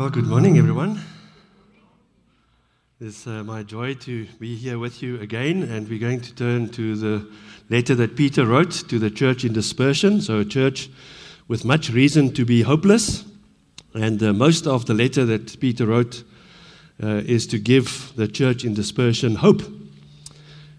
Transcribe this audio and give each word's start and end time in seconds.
Well, 0.00 0.08
good 0.08 0.28
morning, 0.28 0.56
everyone. 0.56 0.98
It's 3.02 3.26
uh, 3.26 3.44
my 3.44 3.62
joy 3.62 3.96
to 3.96 4.24
be 4.38 4.56
here 4.56 4.78
with 4.78 5.02
you 5.02 5.20
again, 5.20 5.62
and 5.62 5.86
we're 5.86 5.98
going 5.98 6.22
to 6.22 6.34
turn 6.34 6.70
to 6.70 6.96
the 6.96 7.30
letter 7.68 7.94
that 7.96 8.16
Peter 8.16 8.46
wrote 8.46 8.70
to 8.88 8.98
the 8.98 9.10
church 9.10 9.44
in 9.44 9.52
dispersion. 9.52 10.22
So, 10.22 10.38
a 10.38 10.44
church 10.46 10.88
with 11.48 11.66
much 11.66 11.90
reason 11.90 12.32
to 12.32 12.46
be 12.46 12.62
hopeless. 12.62 13.26
And 13.92 14.22
uh, 14.22 14.32
most 14.32 14.66
of 14.66 14.86
the 14.86 14.94
letter 14.94 15.26
that 15.26 15.60
Peter 15.60 15.84
wrote 15.84 16.24
uh, 17.02 17.20
is 17.26 17.46
to 17.48 17.58
give 17.58 18.14
the 18.16 18.26
church 18.26 18.64
in 18.64 18.72
dispersion 18.72 19.34
hope. 19.34 19.60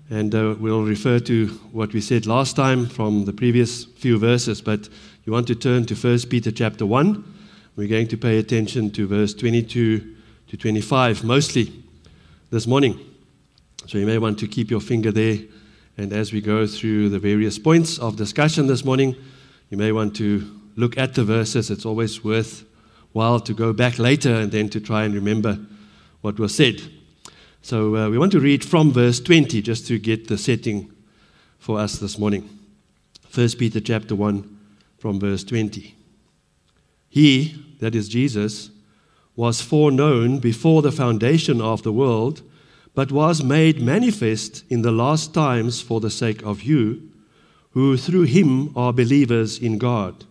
And 0.09 0.33
uh, 0.33 0.55
we'll 0.59 0.83
refer 0.83 1.19
to 1.19 1.47
what 1.71 1.93
we 1.93 2.01
said 2.01 2.25
last 2.25 2.55
time 2.55 2.87
from 2.87 3.25
the 3.25 3.33
previous 3.33 3.85
few 3.85 4.17
verses, 4.17 4.63
but 4.63 4.89
you 5.25 5.31
want 5.31 5.45
to 5.45 5.53
turn 5.53 5.85
to 5.85 5.93
1 5.93 6.21
Peter 6.27 6.49
chapter 6.49 6.87
1. 6.87 7.40
We're 7.77 7.87
going 7.87 8.07
to 8.09 8.17
pay 8.17 8.37
attention 8.37 8.91
to 8.91 9.07
verse 9.07 9.33
22 9.33 10.15
to 10.49 10.57
25 10.57 11.23
mostly 11.23 11.71
this 12.49 12.67
morning. 12.67 12.99
So 13.87 13.97
you 13.97 14.05
may 14.05 14.17
want 14.17 14.39
to 14.39 14.47
keep 14.47 14.69
your 14.69 14.81
finger 14.81 15.09
there. 15.09 15.37
And 15.97 16.11
as 16.11 16.33
we 16.33 16.41
go 16.41 16.67
through 16.67 17.09
the 17.09 17.19
various 17.19 17.57
points 17.57 17.97
of 17.97 18.17
discussion 18.17 18.67
this 18.67 18.83
morning, 18.83 19.15
you 19.69 19.77
may 19.77 19.93
want 19.93 20.17
to 20.17 20.61
look 20.75 20.97
at 20.97 21.13
the 21.13 21.23
verses. 21.23 21.71
It's 21.71 21.85
always 21.85 22.21
worthwhile 22.25 23.39
to 23.39 23.53
go 23.53 23.71
back 23.71 23.97
later 23.97 24.33
and 24.35 24.51
then 24.51 24.67
to 24.69 24.81
try 24.81 25.05
and 25.05 25.15
remember 25.15 25.57
what 26.19 26.39
was 26.39 26.53
said. 26.53 26.81
So 27.61 27.95
uh, 27.95 28.09
we 28.09 28.17
want 28.17 28.33
to 28.33 28.41
read 28.41 28.65
from 28.65 28.91
verse 28.91 29.21
20 29.21 29.61
just 29.61 29.87
to 29.87 29.97
get 29.97 30.27
the 30.27 30.37
setting 30.37 30.91
for 31.57 31.79
us 31.79 31.99
this 31.99 32.19
morning. 32.19 32.49
1 33.33 33.49
Peter 33.57 33.79
chapter 33.79 34.13
1 34.13 34.59
from 34.97 35.21
verse 35.21 35.45
20. 35.45 36.00
He, 37.11 37.61
that 37.81 37.93
is 37.93 38.07
Jesus, 38.07 38.69
was 39.35 39.59
foreknown 39.59 40.39
before 40.39 40.81
the 40.81 40.93
foundation 40.93 41.59
of 41.59 41.83
the 41.83 41.91
world, 41.91 42.41
but 42.95 43.11
was 43.11 43.43
made 43.43 43.81
manifest 43.81 44.63
in 44.69 44.81
the 44.81 44.93
last 44.93 45.33
times 45.33 45.81
for 45.81 45.99
the 45.99 46.09
sake 46.09 46.41
of 46.43 46.63
you, 46.63 47.11
who 47.71 47.97
through 47.97 48.23
him 48.23 48.71
are 48.77 48.93
believers 48.93 49.59
in 49.59 49.77
God, 49.77 50.23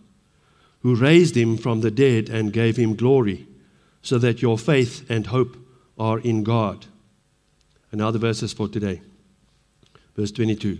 who 0.79 0.95
raised 0.95 1.37
him 1.37 1.55
from 1.55 1.81
the 1.81 1.91
dead 1.91 2.29
and 2.29 2.51
gave 2.51 2.77
him 2.77 2.95
glory, 2.95 3.47
so 4.01 4.17
that 4.17 4.41
your 4.41 4.57
faith 4.57 5.07
and 5.07 5.27
hope 5.27 5.55
are 5.99 6.17
in 6.17 6.43
God. 6.43 6.87
And 7.91 7.99
now 7.99 8.09
the 8.09 8.17
verses 8.17 8.53
for 8.53 8.67
today. 8.67 9.01
Verse 10.15 10.31
22 10.31 10.79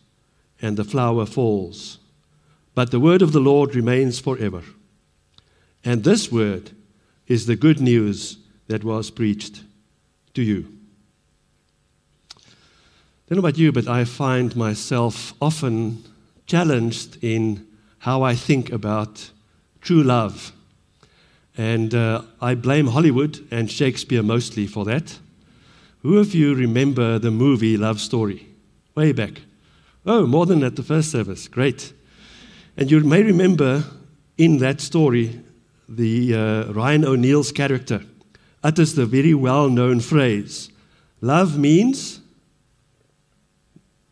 and 0.61 0.77
the 0.77 0.83
flower 0.83 1.25
falls, 1.25 1.97
but 2.75 2.91
the 2.91 2.99
word 2.99 3.21
of 3.21 3.31
the 3.31 3.39
Lord 3.39 3.75
remains 3.75 4.19
forever. 4.19 4.63
And 5.83 6.03
this 6.03 6.31
word 6.31 6.71
is 7.27 7.45
the 7.45 7.55
good 7.55 7.81
news 7.81 8.37
that 8.67 8.83
was 8.83 9.09
preached 9.09 9.63
to 10.33 10.41
you. 10.41 10.67
I 12.35 13.35
don't 13.35 13.37
know 13.37 13.47
about 13.47 13.57
you, 13.57 13.71
but 13.71 13.87
I 13.87 14.05
find 14.05 14.55
myself 14.55 15.33
often 15.41 16.03
challenged 16.45 17.17
in 17.23 17.65
how 17.99 18.23
I 18.23 18.35
think 18.35 18.71
about 18.71 19.31
true 19.79 20.03
love. 20.03 20.51
And 21.57 21.93
uh, 21.93 22.23
I 22.41 22.55
blame 22.55 22.87
Hollywood 22.87 23.45
and 23.51 23.71
Shakespeare 23.71 24.23
mostly 24.23 24.67
for 24.67 24.85
that. 24.85 25.19
Who 26.01 26.17
of 26.17 26.33
you 26.33 26.55
remember 26.55 27.19
the 27.19 27.31
movie 27.31 27.77
Love 27.77 28.01
Story? 28.01 28.47
Way 28.95 29.11
back. 29.11 29.41
Oh, 30.05 30.25
more 30.25 30.45
than 30.45 30.63
at 30.63 30.75
the 30.75 30.83
first 30.83 31.11
service. 31.11 31.47
Great. 31.47 31.93
And 32.75 32.89
you 32.89 32.99
may 33.01 33.21
remember 33.21 33.83
in 34.37 34.57
that 34.57 34.81
story 34.81 35.39
the 35.87 36.35
uh, 36.35 36.73
Ryan 36.73 37.05
O'Neal's 37.05 37.51
character 37.51 38.01
utters 38.63 38.95
the 38.95 39.05
very 39.05 39.33
well 39.33 39.69
known 39.69 39.99
phrase 39.99 40.71
love 41.19 41.57
means 41.57 42.21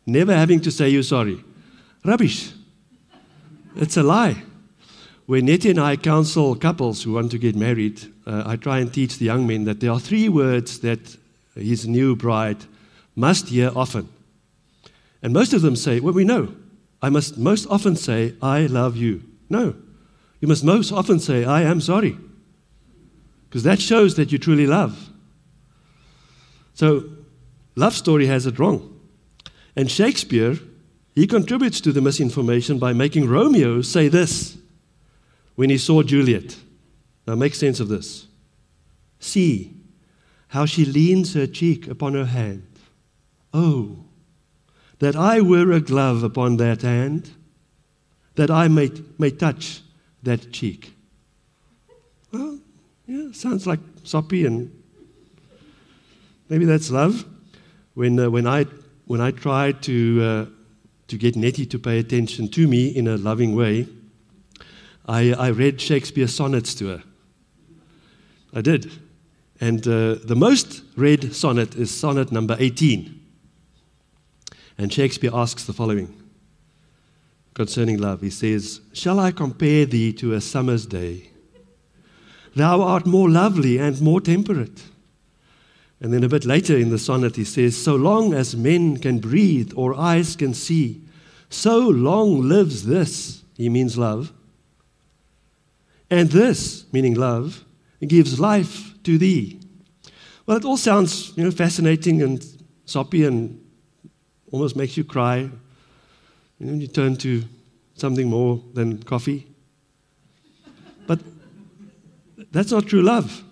never 0.06 0.34
having 0.34 0.60
to 0.60 0.70
say 0.70 0.88
you're 0.88 1.02
sorry. 1.02 1.42
Rubbish. 2.04 2.52
It's 3.76 3.96
a 3.96 4.02
lie. 4.02 4.42
When 5.26 5.46
Nettie 5.46 5.70
and 5.70 5.80
I 5.80 5.96
counsel 5.96 6.54
couples 6.56 7.02
who 7.02 7.12
want 7.12 7.30
to 7.30 7.38
get 7.38 7.54
married, 7.54 8.12
uh, 8.26 8.42
I 8.46 8.56
try 8.56 8.78
and 8.78 8.92
teach 8.92 9.18
the 9.18 9.26
young 9.26 9.46
men 9.46 9.64
that 9.64 9.80
there 9.80 9.92
are 9.92 10.00
three 10.00 10.28
words 10.28 10.80
that 10.80 11.16
his 11.54 11.86
new 11.86 12.16
bride 12.16 12.64
must 13.14 13.48
hear 13.48 13.70
often. 13.74 14.08
And 15.22 15.32
most 15.32 15.52
of 15.52 15.62
them 15.62 15.76
say, 15.76 16.00
Well, 16.00 16.14
we 16.14 16.24
know. 16.24 16.54
I 17.02 17.08
must 17.08 17.38
most 17.38 17.66
often 17.70 17.96
say, 17.96 18.34
I 18.42 18.66
love 18.66 18.96
you. 18.96 19.22
No. 19.48 19.74
You 20.40 20.48
must 20.48 20.64
most 20.64 20.92
often 20.92 21.18
say, 21.18 21.44
I 21.44 21.62
am 21.62 21.80
sorry 21.80 22.16
because 23.50 23.64
that 23.64 23.80
shows 23.80 24.14
that 24.14 24.30
you 24.30 24.38
truly 24.38 24.66
love. 24.66 25.10
So, 26.72 27.02
love 27.74 27.94
story 27.94 28.26
has 28.26 28.46
it 28.46 28.60
wrong. 28.60 29.00
And 29.74 29.90
Shakespeare, 29.90 30.56
he 31.16 31.26
contributes 31.26 31.80
to 31.80 31.92
the 31.92 32.00
misinformation 32.00 32.78
by 32.78 32.92
making 32.92 33.28
Romeo 33.28 33.82
say 33.82 34.06
this 34.06 34.56
when 35.56 35.68
he 35.68 35.78
saw 35.78 36.04
Juliet. 36.04 36.56
Now, 37.26 37.34
make 37.34 37.56
sense 37.56 37.80
of 37.80 37.88
this. 37.88 38.28
See 39.18 39.74
how 40.48 40.64
she 40.64 40.84
leans 40.84 41.34
her 41.34 41.48
cheek 41.48 41.88
upon 41.88 42.14
her 42.14 42.26
hand. 42.26 42.66
Oh, 43.52 44.04
that 45.00 45.16
I 45.16 45.40
wear 45.40 45.72
a 45.72 45.80
glove 45.80 46.22
upon 46.22 46.58
that 46.58 46.82
hand, 46.82 47.30
that 48.36 48.50
I 48.50 48.68
may, 48.68 48.90
may 49.18 49.30
touch 49.30 49.82
that 50.22 50.52
cheek. 50.52 50.94
Well, 52.32 52.60
yeah, 53.06 53.32
sounds 53.32 53.66
like 53.66 53.80
soppy 54.04 54.46
and 54.46 54.70
maybe 56.48 56.64
that's 56.64 56.90
love. 56.90 57.24
When, 57.94 58.20
uh, 58.20 58.30
when, 58.30 58.46
I, 58.46 58.64
when 59.06 59.20
I 59.20 59.32
tried 59.32 59.82
to, 59.84 60.22
uh, 60.22 60.46
to 61.08 61.16
get 61.18 61.34
Nettie 61.34 61.66
to 61.66 61.78
pay 61.78 61.98
attention 61.98 62.48
to 62.48 62.68
me 62.68 62.88
in 62.88 63.08
a 63.08 63.16
loving 63.16 63.56
way, 63.56 63.88
I, 65.08 65.32
I 65.32 65.48
read 65.48 65.80
Shakespeare's 65.80 66.34
sonnets 66.34 66.74
to 66.74 66.88
her. 66.88 67.02
I 68.52 68.60
did. 68.60 68.92
And 69.60 69.86
uh, 69.86 70.16
the 70.24 70.36
most 70.36 70.82
read 70.94 71.34
sonnet 71.34 71.74
is 71.74 71.90
sonnet 71.90 72.30
number 72.30 72.56
18. 72.58 73.19
And 74.80 74.90
Shakespeare 74.90 75.30
asks 75.34 75.64
the 75.64 75.74
following 75.74 76.14
concerning 77.52 77.98
love. 77.98 78.22
He 78.22 78.30
says, 78.30 78.80
Shall 78.94 79.20
I 79.20 79.30
compare 79.30 79.84
thee 79.84 80.10
to 80.14 80.32
a 80.32 80.40
summer's 80.40 80.86
day? 80.86 81.32
Thou 82.56 82.80
art 82.80 83.04
more 83.04 83.28
lovely 83.28 83.76
and 83.76 84.00
more 84.00 84.22
temperate. 84.22 84.82
And 86.00 86.14
then 86.14 86.24
a 86.24 86.30
bit 86.30 86.46
later 86.46 86.78
in 86.78 86.88
the 86.88 86.98
sonnet, 86.98 87.36
he 87.36 87.44
says, 87.44 87.76
So 87.76 87.94
long 87.94 88.32
as 88.32 88.56
men 88.56 88.96
can 88.96 89.18
breathe 89.18 89.70
or 89.76 89.94
eyes 89.94 90.34
can 90.34 90.54
see, 90.54 91.02
so 91.50 91.80
long 91.80 92.48
lives 92.48 92.86
this, 92.86 93.42
he 93.58 93.68
means 93.68 93.98
love. 93.98 94.32
And 96.08 96.30
this, 96.30 96.90
meaning 96.90 97.16
love, 97.16 97.66
gives 98.00 98.40
life 98.40 98.94
to 99.02 99.18
thee. 99.18 99.60
Well, 100.46 100.56
it 100.56 100.64
all 100.64 100.78
sounds 100.78 101.36
you 101.36 101.44
know, 101.44 101.50
fascinating 101.50 102.22
and 102.22 102.42
soppy 102.86 103.26
and 103.26 103.60
almost 104.52 104.76
makes 104.76 104.96
you 104.96 105.04
cry. 105.04 105.50
You 106.58 106.66
know, 106.66 106.74
you 106.74 106.86
turn 106.86 107.16
to 107.16 107.44
something 107.94 108.28
more 108.28 108.62
than 108.74 109.02
coffee. 109.02 109.46
But 111.06 111.20
that's 112.50 112.72
not 112.72 112.86
true 112.86 113.02
love. 113.02 113.42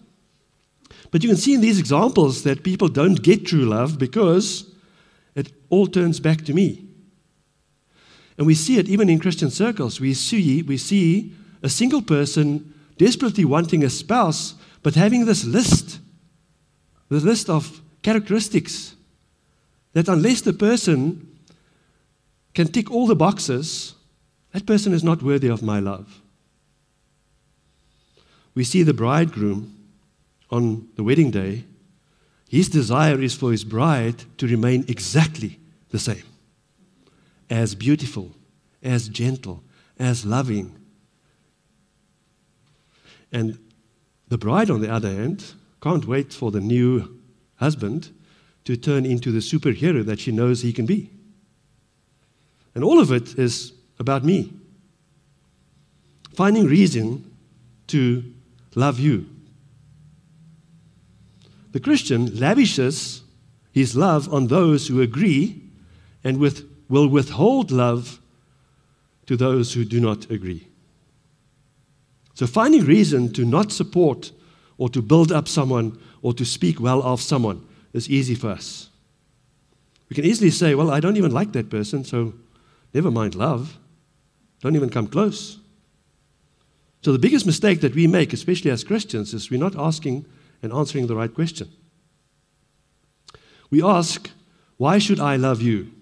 But 1.11 1.23
you 1.23 1.29
can 1.29 1.39
see 1.39 1.55
in 1.55 1.61
these 1.61 1.79
examples 1.79 2.43
that 2.43 2.63
people 2.63 2.89
don't 2.89 3.23
get 3.23 3.47
true 3.47 3.65
love 3.65 3.99
because 3.99 4.71
it 5.35 5.53
all 5.71 5.87
turns 5.87 6.21
back 6.21 6.45
to 6.45 6.53
me. 6.53 6.87
And 8.37 8.47
we 8.47 8.55
see 8.55 8.79
it 8.79 8.89
even 8.89 9.09
in 9.09 9.19
Christian 9.19 9.51
circles. 9.51 10.01
We 10.01 10.15
see, 10.15 10.63
we 10.63 10.77
see 10.77 11.33
a 11.63 11.69
single 11.69 12.03
person 12.03 12.75
desperately 12.97 13.45
wanting 13.45 13.83
a 13.83 13.91
spouse, 13.91 14.55
but 14.83 14.95
having 14.95 15.25
this 15.25 15.45
list, 15.45 15.99
the 17.09 17.21
list 17.21 17.49
of 17.49 17.81
characteristics 18.03 18.95
that 19.99 20.09
unless 20.09 20.43
the 20.43 20.53
person 20.53 21.37
can 22.55 22.69
tick 22.69 22.89
all 22.89 23.09
the 23.09 23.17
boxes, 23.17 23.95
that 24.53 24.65
person 24.65 24.93
is 24.93 25.03
not 25.03 25.23
worthy 25.25 25.49
of 25.49 25.61
my 25.61 25.81
love. 25.81 26.21
We 28.55 28.63
see 28.63 28.85
the 28.85 28.95
bridegroom 28.95 29.75
on 30.51 30.89
the 30.95 31.03
wedding 31.03 31.33
day, 31.33 31.65
his 32.49 32.69
desire 32.69 33.21
is 33.21 33.35
for 33.35 33.51
his 33.51 33.65
bride 33.65 34.25
to 34.39 34.47
remain 34.47 34.85
exactly 34.87 35.59
the 35.91 35.99
same. 35.99 36.23
As 37.51 37.75
beautiful, 37.75 38.31
as 38.81 39.09
gentle, 39.09 39.65
as 39.99 40.25
loving. 40.25 40.75
And 43.33 43.59
the 44.29 44.39
bride, 44.39 44.71
on 44.71 44.81
the 44.81 44.93
other 44.93 45.13
hand, 45.13 45.55
can't 45.83 46.07
wait 46.07 46.33
for 46.33 46.53
the 46.53 46.61
new 46.61 47.21
husband 47.57 48.11
to 48.69 48.77
turn 48.77 49.07
into 49.07 49.33
the 49.33 49.39
superhero 49.39 50.05
that 50.05 50.21
she 50.21 50.31
knows 50.31 50.61
he 50.61 50.75
can 50.75 50.85
be. 50.85 51.09
And 52.75 52.85
all 52.85 53.01
of 53.01 53.11
it 53.11 53.39
is 53.39 53.73
about 53.99 54.25
me. 54.25 54.53
Finding 56.35 56.67
reason 56.67 57.35
to 57.87 58.23
love 58.75 59.01
you. 59.01 59.25
The 61.73 61.81
Christian 61.81 62.39
lavishes 62.39 63.23
his 63.73 63.97
love 63.97 64.31
on 64.31 64.49
those 64.49 64.87
who 64.87 65.01
agree 65.01 65.63
and 66.23 66.37
with, 66.37 66.71
will 66.91 67.09
withhold 67.09 67.71
love 67.71 68.21
to 69.25 69.35
those 69.39 69.73
who 69.73 69.87
do 69.87 69.99
not 69.99 70.31
agree. 70.31 70.69
So, 72.35 72.47
finding 72.47 72.85
reason 72.85 73.33
to 73.33 73.47
not 73.47 73.73
support 73.73 74.31
or 74.77 74.91
to 74.91 75.01
build 75.01 75.33
up 75.33 75.49
someone 75.49 75.99
or 76.21 76.35
to 76.35 76.45
speak 76.45 76.79
well 76.79 77.03
of 77.03 77.23
someone 77.23 77.65
is 77.93 78.09
easy 78.09 78.35
for 78.35 78.49
us. 78.49 78.91
We 80.09 80.15
can 80.15 80.25
easily 80.25 80.51
say, 80.51 80.75
Well, 80.75 80.91
I 80.91 81.01
don't 81.01 81.17
even 81.17 81.33
like 81.33 81.53
that 81.53 81.71
person, 81.71 82.05
so 82.05 82.35
never 82.95 83.11
mind 83.11 83.35
love. 83.35 83.79
Don't 84.61 84.77
even 84.77 84.91
come 84.91 85.07
close. 85.07 85.59
So, 87.03 87.13
the 87.13 87.19
biggest 87.19 87.47
mistake 87.47 87.81
that 87.81 87.95
we 87.95 88.07
make, 88.07 88.33
especially 88.33 88.71
as 88.71 88.85
Christians, 88.85 89.33
is 89.33 89.51
we're 89.51 89.61
not 89.61 89.77
asking 89.77 90.27
and 90.63 90.73
answering 90.73 91.07
the 91.07 91.15
right 91.15 91.33
question. 91.33 91.69
We 93.71 93.83
ask, 93.83 94.31
Why 94.77 94.99
should 94.99 95.21
I 95.21 95.37
love 95.37 95.63
you? 95.63 95.93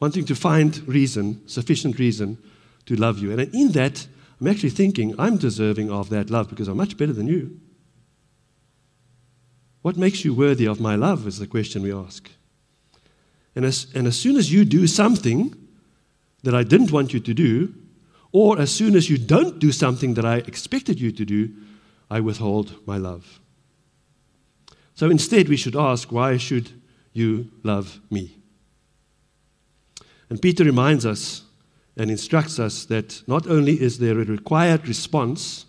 Wanting 0.00 0.24
to 0.26 0.34
find 0.34 0.86
reason, 0.88 1.46
sufficient 1.48 1.98
reason 1.98 2.38
to 2.86 2.96
love 2.96 3.18
you. 3.18 3.30
And 3.32 3.40
in 3.54 3.72
that, 3.72 4.06
I'm 4.40 4.48
actually 4.48 4.70
thinking, 4.70 5.14
I'm 5.18 5.36
deserving 5.36 5.90
of 5.90 6.08
that 6.10 6.28
love 6.28 6.50
because 6.50 6.68
I'm 6.68 6.76
much 6.76 6.96
better 6.96 7.12
than 7.12 7.28
you. 7.28 7.60
What 9.82 9.96
makes 9.96 10.24
you 10.24 10.32
worthy 10.32 10.66
of 10.66 10.80
my 10.80 10.94
love 10.94 11.26
is 11.26 11.38
the 11.38 11.46
question 11.46 11.82
we 11.82 11.92
ask. 11.92 12.30
And 13.54 13.64
as, 13.64 13.88
and 13.94 14.06
as 14.06 14.16
soon 14.16 14.36
as 14.36 14.52
you 14.52 14.64
do 14.64 14.86
something 14.86 15.54
that 16.42 16.54
I 16.54 16.62
didn't 16.62 16.92
want 16.92 17.12
you 17.12 17.20
to 17.20 17.34
do, 17.34 17.74
or 18.32 18.58
as 18.58 18.70
soon 18.70 18.96
as 18.96 19.10
you 19.10 19.18
don't 19.18 19.58
do 19.58 19.72
something 19.72 20.14
that 20.14 20.24
I 20.24 20.36
expected 20.36 21.00
you 21.00 21.12
to 21.12 21.24
do, 21.24 21.50
I 22.10 22.20
withhold 22.20 22.86
my 22.86 22.96
love. 22.96 23.40
So 24.94 25.10
instead, 25.10 25.48
we 25.48 25.56
should 25.56 25.76
ask, 25.76 26.10
why 26.12 26.36
should 26.36 26.70
you 27.12 27.50
love 27.62 28.00
me? 28.10 28.36
And 30.30 30.40
Peter 30.40 30.64
reminds 30.64 31.04
us 31.04 31.42
and 31.96 32.10
instructs 32.10 32.58
us 32.58 32.86
that 32.86 33.22
not 33.26 33.46
only 33.46 33.80
is 33.80 33.98
there 33.98 34.18
a 34.18 34.24
required 34.24 34.88
response 34.88 35.66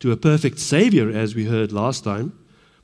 to 0.00 0.12
a 0.12 0.16
perfect 0.16 0.58
Savior, 0.58 1.10
as 1.10 1.34
we 1.34 1.44
heard 1.44 1.72
last 1.72 2.04
time, 2.04 2.32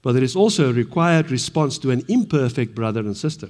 but 0.02 0.12
there 0.12 0.24
is 0.24 0.36
also 0.36 0.70
a 0.70 0.72
required 0.72 1.30
response 1.30 1.78
to 1.78 1.90
an 1.90 2.04
imperfect 2.08 2.74
brother 2.74 3.00
and 3.00 3.16
sister. 3.16 3.48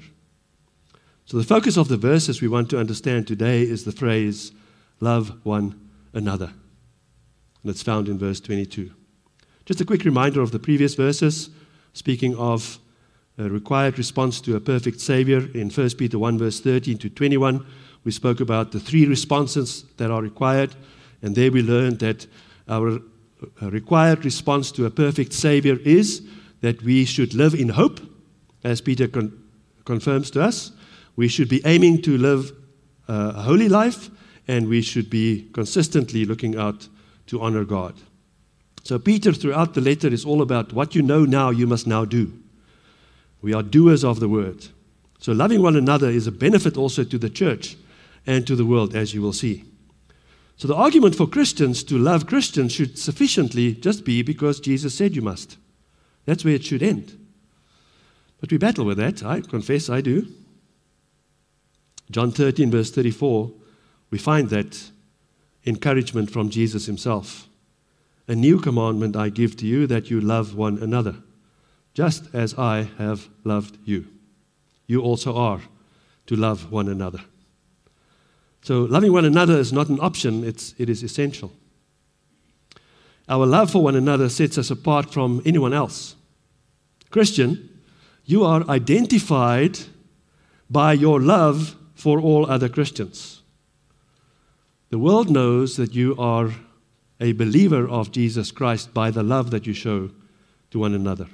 So, 1.24 1.38
the 1.38 1.44
focus 1.44 1.76
of 1.76 1.88
the 1.88 1.96
verses 1.96 2.42
we 2.42 2.48
want 2.48 2.68
to 2.70 2.78
understand 2.78 3.26
today 3.26 3.62
is 3.62 3.84
the 3.84 3.92
phrase, 3.92 4.52
love 5.00 5.32
one 5.44 5.88
another. 6.12 6.52
And 7.62 7.70
it's 7.70 7.82
found 7.82 8.08
in 8.08 8.18
verse 8.18 8.40
22. 8.40 8.90
Just 9.64 9.80
a 9.80 9.84
quick 9.84 10.04
reminder 10.04 10.40
of 10.40 10.50
the 10.50 10.58
previous 10.58 10.94
verses, 10.94 11.48
speaking 11.92 12.36
of 12.36 12.78
a 13.38 13.48
required 13.48 13.96
response 13.96 14.40
to 14.42 14.56
a 14.56 14.60
perfect 14.60 15.00
Savior 15.00 15.48
in 15.54 15.70
1 15.70 15.90
Peter 15.90 16.18
1, 16.18 16.38
verse 16.38 16.60
13 16.60 16.98
to 16.98 17.08
21. 17.08 17.64
We 18.04 18.10
spoke 18.10 18.40
about 18.40 18.72
the 18.72 18.80
three 18.80 19.06
responses 19.06 19.84
that 19.96 20.10
are 20.10 20.20
required, 20.20 20.74
and 21.22 21.34
there 21.34 21.52
we 21.52 21.62
learned 21.62 22.00
that 22.00 22.26
our 22.68 23.00
required 23.60 24.24
response 24.24 24.70
to 24.72 24.86
a 24.86 24.90
perfect 24.90 25.32
Savior 25.32 25.78
is 25.84 26.22
that 26.62 26.82
we 26.82 27.04
should 27.04 27.34
live 27.34 27.54
in 27.54 27.68
hope, 27.68 28.00
as 28.64 28.80
Peter 28.80 29.06
con- 29.06 29.38
confirms 29.84 30.30
to 30.30 30.42
us. 30.42 30.72
We 31.16 31.28
should 31.28 31.48
be 31.48 31.60
aiming 31.66 32.02
to 32.02 32.16
live 32.16 32.52
uh, 33.08 33.34
a 33.36 33.42
holy 33.42 33.68
life, 33.68 34.08
and 34.48 34.68
we 34.68 34.80
should 34.80 35.10
be 35.10 35.48
consistently 35.52 36.24
looking 36.24 36.56
out 36.56 36.88
to 37.26 37.42
honor 37.42 37.64
God. 37.64 37.94
So, 38.84 38.98
Peter, 38.98 39.32
throughout 39.32 39.74
the 39.74 39.80
letter, 39.80 40.08
is 40.08 40.24
all 40.24 40.42
about 40.42 40.72
what 40.72 40.94
you 40.94 41.02
know 41.02 41.24
now, 41.24 41.50
you 41.50 41.66
must 41.66 41.86
now 41.86 42.04
do. 42.04 42.32
We 43.40 43.52
are 43.52 43.62
doers 43.62 44.04
of 44.04 44.20
the 44.20 44.28
word. 44.28 44.66
So, 45.18 45.32
loving 45.32 45.62
one 45.62 45.76
another 45.76 46.08
is 46.08 46.26
a 46.26 46.32
benefit 46.32 46.76
also 46.76 47.04
to 47.04 47.18
the 47.18 47.30
church 47.30 47.76
and 48.26 48.46
to 48.46 48.56
the 48.56 48.64
world, 48.64 48.96
as 48.96 49.14
you 49.14 49.22
will 49.22 49.32
see. 49.32 49.64
So, 50.56 50.68
the 50.68 50.74
argument 50.74 51.14
for 51.14 51.26
Christians 51.26 51.82
to 51.84 51.98
love 51.98 52.26
Christians 52.26 52.72
should 52.72 52.98
sufficiently 52.98 53.74
just 53.74 54.04
be 54.04 54.22
because 54.22 54.60
Jesus 54.60 54.94
said 54.94 55.14
you 55.14 55.22
must. 55.22 55.58
That's 56.24 56.44
where 56.44 56.54
it 56.54 56.64
should 56.64 56.82
end. 56.82 57.18
But 58.40 58.50
we 58.50 58.58
battle 58.58 58.84
with 58.84 58.98
that. 58.98 59.22
I 59.24 59.40
confess 59.40 59.88
I 59.88 60.00
do. 60.00 60.26
John 62.10 62.30
13, 62.30 62.70
verse 62.70 62.90
34, 62.90 63.50
we 64.10 64.18
find 64.18 64.50
that 64.50 64.90
encouragement 65.64 66.30
from 66.30 66.50
Jesus 66.50 66.86
himself. 66.86 67.48
A 68.28 68.34
new 68.34 68.58
commandment 68.58 69.16
I 69.16 69.30
give 69.30 69.56
to 69.58 69.66
you 69.66 69.86
that 69.86 70.10
you 70.10 70.20
love 70.20 70.54
one 70.54 70.78
another, 70.78 71.16
just 71.94 72.32
as 72.34 72.54
I 72.58 72.88
have 72.98 73.28
loved 73.44 73.78
you. 73.84 74.06
You 74.86 75.02
also 75.02 75.34
are 75.36 75.60
to 76.26 76.36
love 76.36 76.70
one 76.70 76.88
another. 76.88 77.20
So, 78.62 78.82
loving 78.82 79.12
one 79.12 79.24
another 79.24 79.58
is 79.58 79.72
not 79.72 79.88
an 79.88 79.98
option, 80.00 80.44
it's, 80.44 80.74
it 80.78 80.88
is 80.88 81.02
essential. 81.02 81.52
Our 83.32 83.46
love 83.46 83.70
for 83.70 83.82
one 83.82 83.96
another 83.96 84.28
sets 84.28 84.58
us 84.58 84.70
apart 84.70 85.10
from 85.10 85.40
anyone 85.46 85.72
else. 85.72 86.16
Christian, 87.08 87.80
you 88.26 88.44
are 88.44 88.68
identified 88.68 89.78
by 90.68 90.92
your 90.92 91.18
love 91.18 91.74
for 91.94 92.20
all 92.20 92.44
other 92.44 92.68
Christians. 92.68 93.40
The 94.90 94.98
world 94.98 95.30
knows 95.30 95.78
that 95.78 95.94
you 95.94 96.14
are 96.18 96.50
a 97.20 97.32
believer 97.32 97.88
of 97.88 98.12
Jesus 98.12 98.50
Christ 98.50 98.92
by 98.92 99.10
the 99.10 99.22
love 99.22 99.50
that 99.50 99.66
you 99.66 99.72
show 99.72 100.10
to 100.70 100.78
one 100.78 100.92
another. 100.92 101.28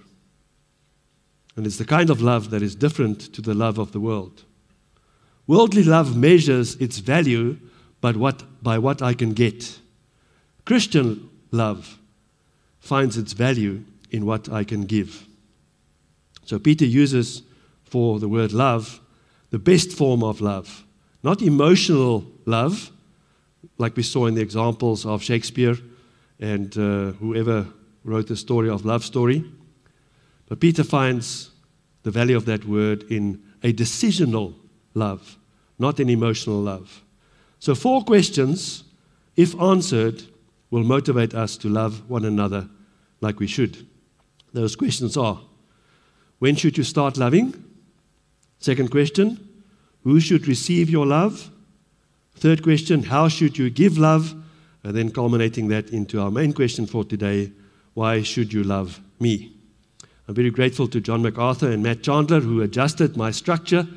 And 1.57 1.67
it's 1.67 1.79
the 1.79 1.85
kind 1.85 2.11
of 2.11 2.23
love 2.23 2.51
that 2.51 2.63
is 2.63 2.77
different 2.77 3.33
to 3.35 3.43
the 3.43 3.55
love 3.55 3.77
of 3.77 3.91
the 3.91 3.99
world. 3.99 4.45
Worldly 5.49 5.83
love 5.83 6.17
measures 6.17 6.77
its 6.77 6.99
value 6.99 7.59
by 8.01 8.13
what, 8.13 8.45
by 8.63 8.79
what 8.79 9.03
I 9.03 9.15
can 9.15 9.33
get. 9.33 9.81
Christian 10.65 11.29
love 11.51 11.99
finds 12.81 13.17
its 13.17 13.33
value 13.33 13.85
in 14.11 14.25
what 14.25 14.49
I 14.51 14.65
can 14.65 14.83
give. 14.83 15.27
So 16.45 16.59
Peter 16.59 16.85
uses 16.85 17.43
for 17.85 18.19
the 18.19 18.29
word 18.29 18.53
love 18.53 19.01
the 19.51 19.59
best 19.59 19.93
form 19.93 20.23
of 20.23 20.41
love, 20.41 20.85
not 21.23 21.43
emotional 21.43 22.25
love, 22.45 22.91
like 23.79 23.97
we 23.97 24.03
saw 24.03 24.27
in 24.27 24.35
the 24.35 24.43
examples 24.43 25.07
of 25.07 25.23
Shakespeare 25.23 25.77
and 26.39 26.77
uh, 26.77 27.13
whoever 27.13 27.67
wrote 28.05 28.29
the 28.29 28.37
story 28.37 28.69
of 28.69 28.85
love 28.85 29.05
story. 29.05 29.45
But 30.49 30.61
Peter 30.61 30.85
finds 30.85 31.51
the 32.03 32.11
value 32.11 32.37
of 32.37 32.45
that 32.45 32.65
word 32.65 33.05
in 33.11 33.43
a 33.63 33.73
decisional 33.73 34.55
love, 34.95 35.37
not 35.79 35.99
an 36.01 36.09
emotional 36.09 36.61
love. 36.61 37.03
So, 37.59 37.75
four 37.75 38.05
questions, 38.05 38.85
if 39.37 39.59
answered, 39.61 40.23
will 40.71 40.85
motivate 40.85 41.35
us 41.35 41.57
to 41.59 41.69
love 41.69 42.09
one 42.11 42.25
another 42.25 42.69
like 43.21 43.41
we 43.41 43.47
should. 43.47 43.87
Those 44.53 44.77
questions 44.77 45.17
are 45.17 45.41
When 46.39 46.57
should 46.57 46.79
you 46.79 46.85
start 46.85 47.17
loving? 47.17 47.55
Second 48.59 48.91
question 48.91 49.39
Who 50.05 50.21
should 50.21 50.49
receive 50.49 50.91
your 50.91 51.07
love? 51.07 51.51
Third 52.37 52.63
question, 52.63 53.03
how 53.03 53.27
should 53.27 53.59
you 53.59 53.69
give 53.69 53.99
love? 53.99 54.35
And 54.85 54.97
then 54.97 55.11
culminating 55.11 55.69
that 55.69 55.91
into 55.91 56.21
our 56.21 56.31
main 56.31 56.53
question 56.53 56.87
for 56.87 57.05
today 57.05 57.53
why 57.95 58.23
should 58.23 58.53
you 58.53 58.63
love 58.63 59.01
me? 59.19 59.53
I'm 60.29 60.35
very 60.37 60.51
grateful 60.51 60.87
to 60.89 61.01
John 61.01 61.21
MacArthur 61.21 61.73
and 61.73 61.83
Matt 61.83 62.05
Chandler 62.05 62.39
who 62.39 62.63
adjusted 62.63 63.17
my 63.17 63.33
structure 63.33 63.89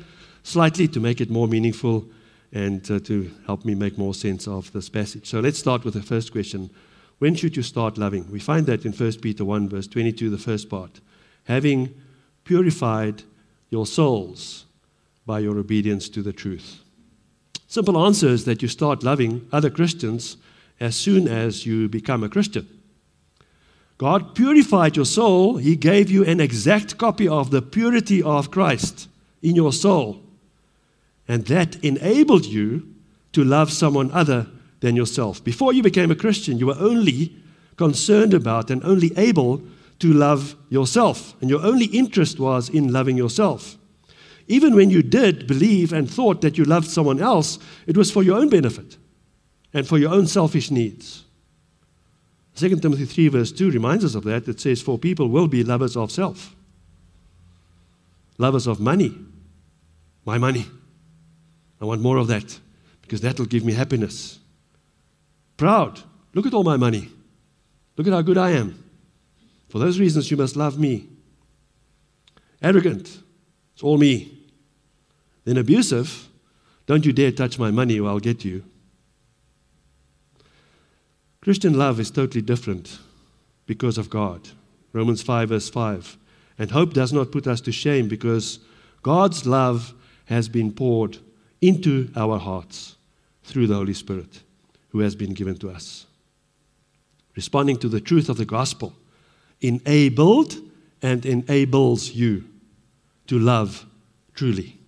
slightly 0.42 0.88
to 0.88 0.98
make 0.98 1.20
it 1.20 1.30
more 1.30 1.46
meaningful 1.46 2.06
and 2.52 2.88
uh, 2.90 3.00
to 3.00 3.30
help 3.46 3.64
me 3.64 3.74
make 3.74 3.96
more 3.96 4.14
sense 4.14 4.46
of 4.46 4.72
this 4.72 4.88
passage. 4.88 5.26
So 5.26 5.40
let's 5.40 5.58
start 5.58 5.84
with 5.84 5.94
the 5.94 6.02
first 6.02 6.32
question 6.32 6.70
When 7.18 7.34
should 7.34 7.56
you 7.56 7.62
start 7.62 7.98
loving? 7.98 8.30
We 8.30 8.40
find 8.40 8.66
that 8.66 8.84
in 8.84 8.92
1 8.92 9.12
Peter 9.20 9.44
1, 9.44 9.68
verse 9.68 9.86
22, 9.86 10.30
the 10.30 10.38
first 10.38 10.68
part. 10.68 11.00
Having 11.44 11.94
purified 12.44 13.22
your 13.70 13.86
souls 13.86 14.66
by 15.24 15.38
your 15.38 15.58
obedience 15.58 16.08
to 16.10 16.22
the 16.22 16.32
truth. 16.32 16.80
Simple 17.66 18.04
answer 18.04 18.28
is 18.28 18.44
that 18.44 18.60
you 18.60 18.68
start 18.68 19.02
loving 19.02 19.48
other 19.50 19.70
Christians 19.70 20.36
as 20.78 20.96
soon 20.96 21.28
as 21.28 21.64
you 21.64 21.88
become 21.88 22.22
a 22.22 22.28
Christian. 22.28 22.66
God 23.98 24.34
purified 24.34 24.96
your 24.96 25.06
soul. 25.06 25.58
He 25.58 25.76
gave 25.76 26.10
you 26.10 26.24
an 26.24 26.40
exact 26.40 26.98
copy 26.98 27.28
of 27.28 27.50
the 27.50 27.62
purity 27.62 28.22
of 28.22 28.50
Christ 28.50 29.08
in 29.42 29.54
your 29.54 29.72
soul. 29.72 30.21
And 31.28 31.46
that 31.46 31.76
enabled 31.84 32.44
you 32.44 32.88
to 33.32 33.44
love 33.44 33.72
someone 33.72 34.10
other 34.12 34.46
than 34.80 34.96
yourself. 34.96 35.42
Before 35.42 35.72
you 35.72 35.82
became 35.82 36.10
a 36.10 36.16
Christian, 36.16 36.58
you 36.58 36.66
were 36.66 36.78
only 36.78 37.34
concerned 37.76 38.34
about 38.34 38.70
and 38.70 38.84
only 38.84 39.10
able 39.16 39.62
to 40.00 40.12
love 40.12 40.56
yourself. 40.68 41.34
And 41.40 41.48
your 41.48 41.64
only 41.64 41.86
interest 41.86 42.38
was 42.38 42.68
in 42.68 42.92
loving 42.92 43.16
yourself. 43.16 43.76
Even 44.48 44.74
when 44.74 44.90
you 44.90 45.02
did 45.02 45.46
believe 45.46 45.92
and 45.92 46.10
thought 46.10 46.40
that 46.40 46.58
you 46.58 46.64
loved 46.64 46.88
someone 46.88 47.22
else, 47.22 47.58
it 47.86 47.96
was 47.96 48.10
for 48.10 48.22
your 48.22 48.38
own 48.38 48.48
benefit 48.48 48.96
and 49.72 49.86
for 49.86 49.98
your 49.98 50.12
own 50.12 50.26
selfish 50.26 50.70
needs. 50.70 51.24
2 52.56 52.76
Timothy 52.80 53.06
3, 53.06 53.28
verse 53.28 53.52
2 53.52 53.70
reminds 53.70 54.04
us 54.04 54.14
of 54.14 54.24
that. 54.24 54.46
It 54.46 54.60
says, 54.60 54.82
For 54.82 54.98
people 54.98 55.28
will 55.28 55.48
be 55.48 55.64
lovers 55.64 55.96
of 55.96 56.10
self, 56.10 56.54
lovers 58.36 58.66
of 58.66 58.80
money. 58.80 59.16
My 60.24 60.38
money. 60.38 60.66
I 61.82 61.84
want 61.84 62.00
more 62.00 62.16
of 62.16 62.28
that 62.28 62.60
because 63.02 63.22
that 63.22 63.40
will 63.40 63.46
give 63.46 63.64
me 63.64 63.72
happiness. 63.72 64.38
Proud. 65.56 66.00
Look 66.32 66.46
at 66.46 66.54
all 66.54 66.62
my 66.62 66.76
money. 66.76 67.08
Look 67.96 68.06
at 68.06 68.12
how 68.12 68.22
good 68.22 68.38
I 68.38 68.52
am. 68.52 68.82
For 69.68 69.80
those 69.80 69.98
reasons, 69.98 70.30
you 70.30 70.36
must 70.36 70.54
love 70.54 70.78
me. 70.78 71.08
Arrogant. 72.62 73.18
It's 73.74 73.82
all 73.82 73.98
me. 73.98 74.38
Then 75.44 75.56
abusive. 75.56 76.28
Don't 76.86 77.04
you 77.04 77.12
dare 77.12 77.32
touch 77.32 77.58
my 77.58 77.72
money 77.72 77.98
or 77.98 78.08
I'll 78.08 78.20
get 78.20 78.44
you. 78.44 78.62
Christian 81.40 81.76
love 81.76 81.98
is 81.98 82.12
totally 82.12 82.42
different 82.42 83.00
because 83.66 83.98
of 83.98 84.08
God. 84.08 84.50
Romans 84.92 85.22
5, 85.22 85.48
verse 85.48 85.68
5. 85.68 86.16
And 86.60 86.70
hope 86.70 86.92
does 86.92 87.12
not 87.12 87.32
put 87.32 87.48
us 87.48 87.60
to 87.62 87.72
shame 87.72 88.06
because 88.06 88.60
God's 89.02 89.46
love 89.46 89.94
has 90.26 90.48
been 90.48 90.72
poured 90.72 91.18
into 91.62 92.10
our 92.14 92.38
hearts 92.38 92.96
through 93.44 93.68
the 93.68 93.74
Holy 93.74 93.94
Spirit 93.94 94.42
who 94.90 94.98
has 94.98 95.16
been 95.16 95.32
given 95.32 95.56
to 95.58 95.70
us. 95.70 96.06
Responding 97.34 97.78
to 97.78 97.88
the 97.88 98.00
truth 98.00 98.28
of 98.28 98.36
the 98.36 98.44
gospel 98.44 98.92
enabled 99.62 100.56
and 101.00 101.24
enables 101.24 102.10
you 102.10 102.44
to 103.26 103.38
love 103.38 103.86
truly. 104.34 104.78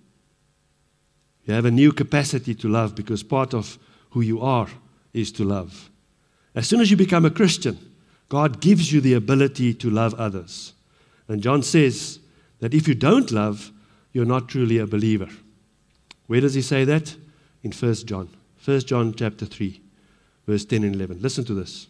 You 1.47 1.55
have 1.55 1.65
a 1.65 1.71
new 1.71 1.93
capacity 1.93 2.55
to 2.57 2.69
love 2.69 2.95
because 2.95 3.23
part 3.23 3.55
of 3.55 3.79
who 4.11 4.21
you 4.21 4.41
are 4.41 4.69
is 5.13 5.31
to 5.33 5.45
love. 5.45 5.91
As 6.55 6.69
soon 6.69 6.81
as 6.81 6.91
you 6.91 6.97
become 6.97 7.25
a 7.25 7.31
Christian, 7.31 7.79
God 8.29 8.61
gives 8.61 8.93
you 8.93 9.01
the 9.01 9.15
ability 9.15 9.75
to 9.75 9.91
love 9.91 10.15
others. 10.15 10.73
And 11.29 11.43
John 11.43 11.63
says 11.63 12.19
that 12.61 12.75
if 12.75 12.89
you 12.89 12.95
don't 12.95 13.31
love, 13.31 13.71
you're 14.13 14.25
not 14.25 14.49
truly 14.49 14.79
a 14.79 14.87
believer. 14.87 15.29
Where 16.27 16.41
does 16.41 16.55
he 16.55 16.63
say 16.63 16.85
that? 16.85 17.17
In 17.63 17.73
1 17.73 17.95
John. 18.07 18.29
1 18.65 18.81
John 18.81 19.15
chapter 19.15 19.45
3, 19.45 19.81
verse 20.47 20.65
10 20.65 20.85
and 20.85 20.95
11. 20.95 21.21
Listen 21.21 21.45
to 21.45 21.55
this. 21.55 21.87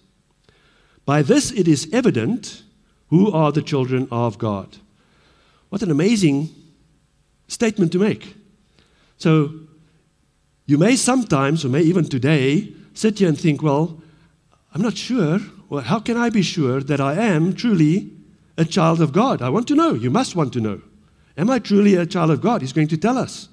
By 1.05 1.23
this 1.23 1.53
it 1.53 1.69
is 1.69 1.89
evident 1.93 2.63
who 3.09 3.31
are 3.31 3.53
the 3.53 3.63
children 3.63 4.09
of 4.11 4.39
God. 4.39 4.79
What 5.69 5.83
an 5.83 5.91
amazing 5.91 6.49
statement 7.49 7.93
to 7.93 7.99
make. 7.99 8.35
So, 9.19 9.53
you 10.67 10.79
may 10.79 10.97
sometimes, 10.97 11.65
or 11.65 11.69
may 11.69 11.83
even 11.83 12.05
today, 12.05 12.73
sit 12.95 13.19
here 13.19 13.29
and 13.29 13.39
think, 13.39 13.63
well, 13.63 14.03
I'm 14.75 14.83
not 14.83 14.97
sure. 14.97 15.41
Well, 15.69 15.83
how 15.83 16.01
can 16.01 16.17
I 16.17 16.31
be 16.31 16.43
sure 16.43 16.81
that 16.81 17.01
I 17.01 17.15
am 17.15 17.55
truly 17.55 18.11
a 18.57 18.65
child 18.65 19.01
of 19.01 19.13
God? 19.13 19.43
I 19.43 19.51
want 19.51 19.69
to 19.69 19.75
know. 19.75 19.95
You 19.95 20.11
must 20.11 20.35
want 20.35 20.53
to 20.55 20.61
know. 20.61 20.81
Am 21.37 21.51
I 21.51 21.59
truly 21.59 21.95
a 21.95 22.07
child 22.07 22.31
of 22.31 22.41
God? 22.41 22.61
He's 22.61 22.73
going 22.73 22.89
to 22.89 22.97
tell 22.97 23.19
us. 23.19 23.49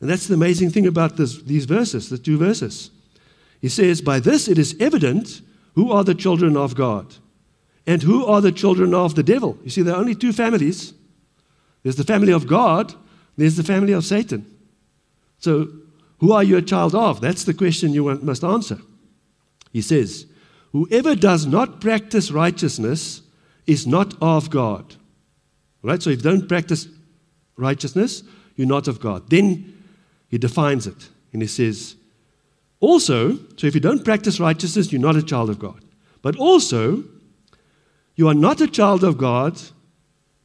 And 0.00 0.08
that's 0.08 0.26
the 0.26 0.34
amazing 0.34 0.70
thing 0.70 0.86
about 0.86 1.16
this, 1.16 1.42
these 1.42 1.66
verses, 1.66 2.08
the 2.08 2.18
two 2.18 2.38
verses. 2.38 2.90
He 3.60 3.68
says, 3.68 4.00
By 4.00 4.20
this 4.20 4.48
it 4.48 4.58
is 4.58 4.76
evident 4.80 5.42
who 5.74 5.92
are 5.92 6.04
the 6.04 6.14
children 6.14 6.56
of 6.56 6.74
God 6.74 7.14
and 7.86 8.02
who 8.02 8.24
are 8.24 8.40
the 8.40 8.52
children 8.52 8.94
of 8.94 9.14
the 9.14 9.22
devil. 9.22 9.58
You 9.62 9.70
see, 9.70 9.82
there 9.82 9.94
are 9.94 10.00
only 10.00 10.14
two 10.14 10.32
families 10.32 10.94
there's 11.82 11.96
the 11.96 12.04
family 12.04 12.32
of 12.32 12.46
God, 12.46 12.94
there's 13.38 13.56
the 13.56 13.64
family 13.64 13.94
of 13.94 14.04
Satan. 14.04 14.44
So, 15.38 15.68
who 16.18 16.32
are 16.32 16.44
you 16.44 16.58
a 16.58 16.62
child 16.62 16.94
of? 16.94 17.22
That's 17.22 17.44
the 17.44 17.54
question 17.54 17.94
you 17.94 18.14
must 18.16 18.44
answer. 18.44 18.78
He 19.72 19.80
says, 19.80 20.26
Whoever 20.72 21.16
does 21.16 21.46
not 21.46 21.80
practice 21.80 22.30
righteousness 22.30 23.22
is 23.66 23.86
not 23.86 24.14
of 24.20 24.50
God. 24.50 24.96
Right? 25.82 26.02
So 26.02 26.10
if 26.10 26.18
you 26.18 26.30
don't 26.30 26.48
practice 26.48 26.88
righteousness, 27.56 28.22
you're 28.56 28.68
not 28.68 28.86
of 28.86 29.00
God. 29.00 29.30
Then 29.30 29.79
he 30.30 30.38
defines 30.38 30.86
it 30.86 31.08
and 31.32 31.42
he 31.42 31.48
says, 31.48 31.96
also, 32.80 33.36
so 33.56 33.66
if 33.66 33.74
you 33.74 33.80
don't 33.80 34.04
practice 34.04 34.40
righteousness, 34.40 34.90
you're 34.90 35.00
not 35.00 35.16
a 35.16 35.22
child 35.22 35.50
of 35.50 35.58
God. 35.58 35.84
But 36.22 36.36
also, 36.36 37.04
you 38.16 38.26
are 38.28 38.34
not 38.34 38.60
a 38.60 38.66
child 38.66 39.04
of 39.04 39.18
God 39.18 39.60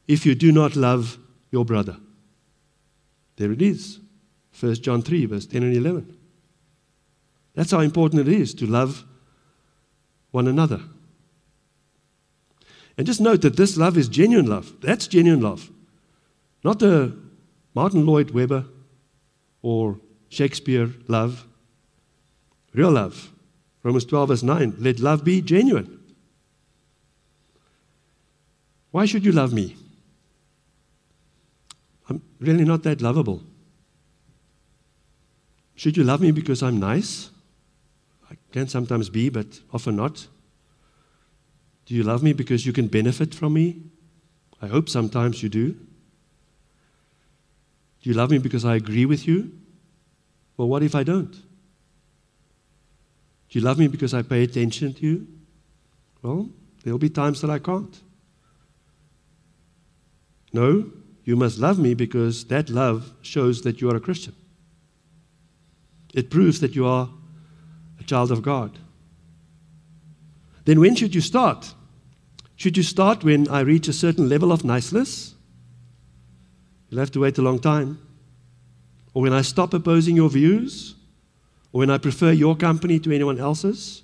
if 0.06 0.26
you 0.26 0.34
do 0.34 0.52
not 0.52 0.76
love 0.76 1.18
your 1.50 1.64
brother. 1.64 1.96
There 3.36 3.52
it 3.52 3.62
is. 3.62 4.00
1 4.58 4.74
John 4.76 5.02
3, 5.02 5.26
verse 5.26 5.46
10 5.46 5.62
and 5.62 5.74
11. 5.74 6.16
That's 7.54 7.70
how 7.70 7.80
important 7.80 8.26
it 8.26 8.28
is 8.28 8.54
to 8.54 8.66
love 8.66 9.04
one 10.30 10.46
another. 10.46 10.80
And 12.98 13.06
just 13.06 13.20
note 13.20 13.42
that 13.42 13.56
this 13.56 13.76
love 13.76 13.96
is 13.96 14.08
genuine 14.08 14.46
love. 14.46 14.72
That's 14.80 15.06
genuine 15.06 15.40
love. 15.40 15.70
Not 16.64 16.78
the 16.78 17.16
Martin 17.74 18.06
Lloyd 18.06 18.30
Webber 18.30 18.66
or 19.62 19.98
Shakespeare 20.28 20.90
love. 21.08 21.46
Real 22.74 22.90
love. 22.90 23.30
Romans 23.82 24.04
12, 24.04 24.28
verse 24.28 24.42
9. 24.42 24.76
Let 24.78 25.00
love 25.00 25.24
be 25.24 25.40
genuine. 25.40 26.00
Why 28.90 29.06
should 29.06 29.24
you 29.24 29.32
love 29.32 29.52
me? 29.52 29.76
I'm 32.08 32.22
really 32.40 32.64
not 32.64 32.82
that 32.84 33.00
lovable. 33.00 33.42
Should 35.74 35.96
you 35.96 36.04
love 36.04 36.20
me 36.20 36.30
because 36.30 36.62
I'm 36.62 36.80
nice? 36.80 37.30
I 38.30 38.36
can 38.52 38.68
sometimes 38.68 39.10
be, 39.10 39.28
but 39.28 39.60
often 39.72 39.96
not. 39.96 40.26
Do 41.84 41.94
you 41.94 42.02
love 42.02 42.22
me 42.22 42.32
because 42.32 42.66
you 42.66 42.72
can 42.72 42.88
benefit 42.88 43.34
from 43.34 43.52
me? 43.52 43.82
I 44.60 44.66
hope 44.66 44.88
sometimes 44.88 45.42
you 45.42 45.48
do. 45.48 45.76
Do 48.06 48.10
you 48.10 48.16
love 48.16 48.30
me 48.30 48.38
because 48.38 48.64
I 48.64 48.76
agree 48.76 49.04
with 49.04 49.26
you? 49.26 49.50
Well, 50.56 50.68
what 50.68 50.84
if 50.84 50.94
I 50.94 51.02
don't? 51.02 51.32
Do 51.32 53.58
you 53.58 53.60
love 53.60 53.80
me 53.80 53.88
because 53.88 54.14
I 54.14 54.22
pay 54.22 54.44
attention 54.44 54.94
to 54.94 55.04
you? 55.04 55.26
Well, 56.22 56.48
there'll 56.84 57.00
be 57.00 57.10
times 57.10 57.40
that 57.40 57.50
I 57.50 57.58
can't. 57.58 58.00
No, 60.52 60.92
you 61.24 61.34
must 61.34 61.58
love 61.58 61.80
me 61.80 61.94
because 61.94 62.44
that 62.44 62.70
love 62.70 63.12
shows 63.22 63.62
that 63.62 63.80
you 63.80 63.90
are 63.90 63.96
a 63.96 64.00
Christian. 64.00 64.36
It 66.14 66.30
proves 66.30 66.60
that 66.60 66.76
you 66.76 66.86
are 66.86 67.08
a 67.98 68.04
child 68.04 68.30
of 68.30 68.40
God. 68.40 68.78
Then 70.64 70.78
when 70.78 70.94
should 70.94 71.12
you 71.12 71.20
start? 71.20 71.74
Should 72.54 72.76
you 72.76 72.84
start 72.84 73.24
when 73.24 73.48
I 73.48 73.62
reach 73.62 73.88
a 73.88 73.92
certain 73.92 74.28
level 74.28 74.52
of 74.52 74.64
niceness? 74.64 75.35
You'll 76.96 77.02
have 77.02 77.10
to 77.10 77.20
wait 77.20 77.36
a 77.36 77.42
long 77.42 77.58
time. 77.58 77.98
Or 79.12 79.20
when 79.20 79.34
I 79.34 79.42
stop 79.42 79.74
opposing 79.74 80.16
your 80.16 80.30
views? 80.30 80.94
Or 81.70 81.80
when 81.80 81.90
I 81.90 81.98
prefer 81.98 82.32
your 82.32 82.56
company 82.56 82.98
to 83.00 83.12
anyone 83.12 83.38
else's? 83.38 84.02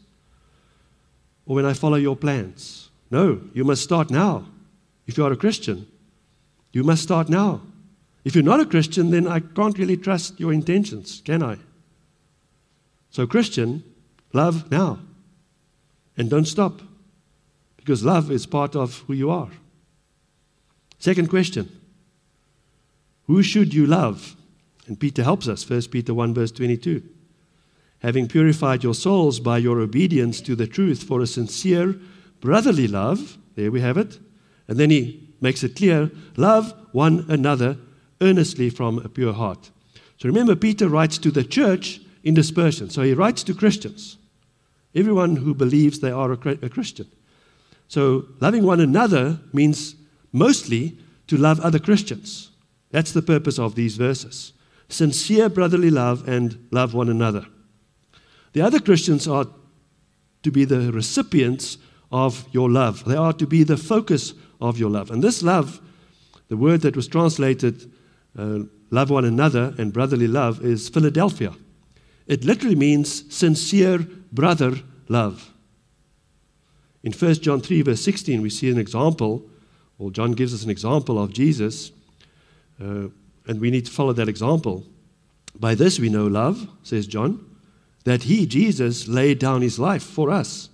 Or 1.46 1.56
when 1.56 1.64
I 1.64 1.72
follow 1.72 1.96
your 1.96 2.16
plans? 2.16 2.90
No, 3.10 3.40
you 3.54 3.64
must 3.64 3.82
start 3.82 4.10
now. 4.10 4.44
If 5.06 5.16
you 5.16 5.24
are 5.24 5.32
a 5.32 5.38
Christian, 5.38 5.86
you 6.72 6.84
must 6.84 7.02
start 7.02 7.30
now. 7.30 7.62
If 8.26 8.34
you're 8.34 8.44
not 8.44 8.60
a 8.60 8.66
Christian, 8.66 9.10
then 9.10 9.26
I 9.26 9.40
can't 9.40 9.78
really 9.78 9.96
trust 9.96 10.38
your 10.38 10.52
intentions, 10.52 11.22
can 11.24 11.42
I? 11.42 11.56
So, 13.08 13.26
Christian, 13.26 13.84
love 14.34 14.70
now. 14.70 14.98
And 16.18 16.28
don't 16.28 16.44
stop. 16.44 16.82
Because 17.78 18.04
love 18.04 18.30
is 18.30 18.44
part 18.44 18.76
of 18.76 18.98
who 19.06 19.14
you 19.14 19.30
are. 19.30 19.48
Second 20.98 21.30
question 21.30 21.78
Who 23.32 23.42
should 23.42 23.72
you 23.72 23.86
love? 23.86 24.36
And 24.86 25.00
Peter 25.00 25.22
helps 25.22 25.48
us, 25.48 25.66
1 25.68 25.84
Peter 25.90 26.12
1, 26.12 26.34
verse 26.34 26.52
22. 26.52 27.02
Having 28.00 28.28
purified 28.28 28.84
your 28.84 28.92
souls 28.92 29.40
by 29.40 29.56
your 29.56 29.80
obedience 29.80 30.42
to 30.42 30.54
the 30.54 30.66
truth 30.66 31.02
for 31.02 31.22
a 31.22 31.26
sincere 31.26 31.96
brotherly 32.42 32.86
love, 32.86 33.38
there 33.54 33.70
we 33.70 33.80
have 33.80 33.96
it. 33.96 34.18
And 34.68 34.78
then 34.78 34.90
he 34.90 35.26
makes 35.40 35.64
it 35.64 35.76
clear 35.76 36.10
love 36.36 36.74
one 36.92 37.24
another 37.26 37.78
earnestly 38.20 38.68
from 38.68 38.98
a 38.98 39.08
pure 39.08 39.32
heart. 39.32 39.70
So 40.18 40.28
remember, 40.28 40.54
Peter 40.54 40.90
writes 40.90 41.16
to 41.16 41.30
the 41.30 41.42
church 41.42 42.02
in 42.22 42.34
dispersion. 42.34 42.90
So 42.90 43.00
he 43.00 43.14
writes 43.14 43.42
to 43.44 43.54
Christians, 43.54 44.18
everyone 44.94 45.36
who 45.36 45.54
believes 45.54 46.00
they 46.00 46.10
are 46.10 46.32
a, 46.32 46.36
Christian. 46.36 47.06
So, 47.88 48.26
loving 48.40 48.66
one 48.66 48.80
another 48.80 49.40
means 49.54 49.96
mostly 50.34 50.98
to 51.28 51.38
love 51.38 51.60
other 51.60 51.78
Christians. 51.78 52.51
That's 52.92 53.12
the 53.12 53.22
purpose 53.22 53.58
of 53.58 53.74
these 53.74 53.96
verses 53.96 54.52
sincere 54.92 55.48
brotherly 55.48 55.90
love 55.90 56.28
and 56.28 56.68
love 56.70 56.94
one 56.94 57.08
another. 57.08 57.46
The 58.52 58.60
other 58.60 58.78
Christians 58.78 59.26
are 59.26 59.46
to 60.42 60.50
be 60.50 60.64
the 60.64 60.92
recipients 60.92 61.78
of 62.10 62.46
your 62.52 62.70
love, 62.70 63.04
they 63.06 63.16
are 63.16 63.32
to 63.32 63.46
be 63.46 63.62
the 63.64 63.78
focus 63.78 64.34
of 64.60 64.78
your 64.78 64.90
love. 64.90 65.10
And 65.10 65.24
this 65.24 65.42
love, 65.42 65.80
the 66.48 66.56
word 66.56 66.82
that 66.82 66.94
was 66.94 67.08
translated 67.08 67.90
uh, 68.38 68.60
love 68.90 69.08
one 69.08 69.24
another 69.24 69.74
and 69.78 69.92
brotherly 69.92 70.28
love, 70.28 70.62
is 70.62 70.90
Philadelphia. 70.90 71.54
It 72.26 72.44
literally 72.44 72.76
means 72.76 73.34
sincere 73.34 74.06
brother 74.30 74.74
love. 75.08 75.52
In 77.02 77.12
1 77.12 77.34
John 77.36 77.60
3, 77.60 77.82
verse 77.82 78.02
16, 78.02 78.42
we 78.42 78.50
see 78.50 78.70
an 78.70 78.78
example, 78.78 79.48
or 79.98 80.10
John 80.10 80.32
gives 80.32 80.52
us 80.52 80.64
an 80.64 80.70
example 80.70 81.18
of 81.18 81.32
Jesus, 81.32 81.92
uh, 82.80 83.08
and 83.46 83.60
we 83.60 83.70
need 83.70 83.86
to 83.86 83.92
follow 83.92 84.12
that 84.12 84.28
example. 84.28 84.84
By 85.58 85.74
this 85.74 85.98
we 85.98 86.08
know 86.08 86.26
love, 86.26 86.68
says 86.82 87.06
John, 87.06 87.44
that 88.04 88.24
he, 88.24 88.46
Jesus, 88.46 89.08
laid 89.08 89.38
down 89.38 89.62
his 89.62 89.78
life 89.78 90.02
for 90.02 90.30
us. 90.30 90.68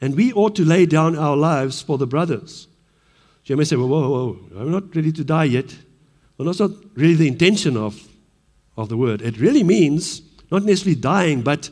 And 0.00 0.16
we 0.16 0.32
ought 0.32 0.56
to 0.56 0.64
lay 0.64 0.86
down 0.86 1.16
our 1.16 1.36
lives 1.36 1.82
for 1.82 1.98
the 1.98 2.06
brothers. 2.06 2.68
So 3.44 3.52
you 3.52 3.56
may 3.56 3.64
say, 3.64 3.76
well, 3.76 3.88
whoa, 3.88 4.08
whoa, 4.08 4.60
I'm 4.60 4.70
not 4.70 4.94
ready 4.94 5.12
to 5.12 5.24
die 5.24 5.44
yet. 5.44 5.76
Well, 6.38 6.46
that's 6.46 6.60
not 6.60 6.70
really 6.94 7.14
the 7.14 7.28
intention 7.28 7.76
of, 7.76 8.08
of 8.76 8.88
the 8.88 8.96
word. 8.96 9.20
It 9.20 9.38
really 9.38 9.62
means 9.62 10.22
not 10.50 10.62
necessarily 10.62 10.98
dying, 10.98 11.42
but 11.42 11.68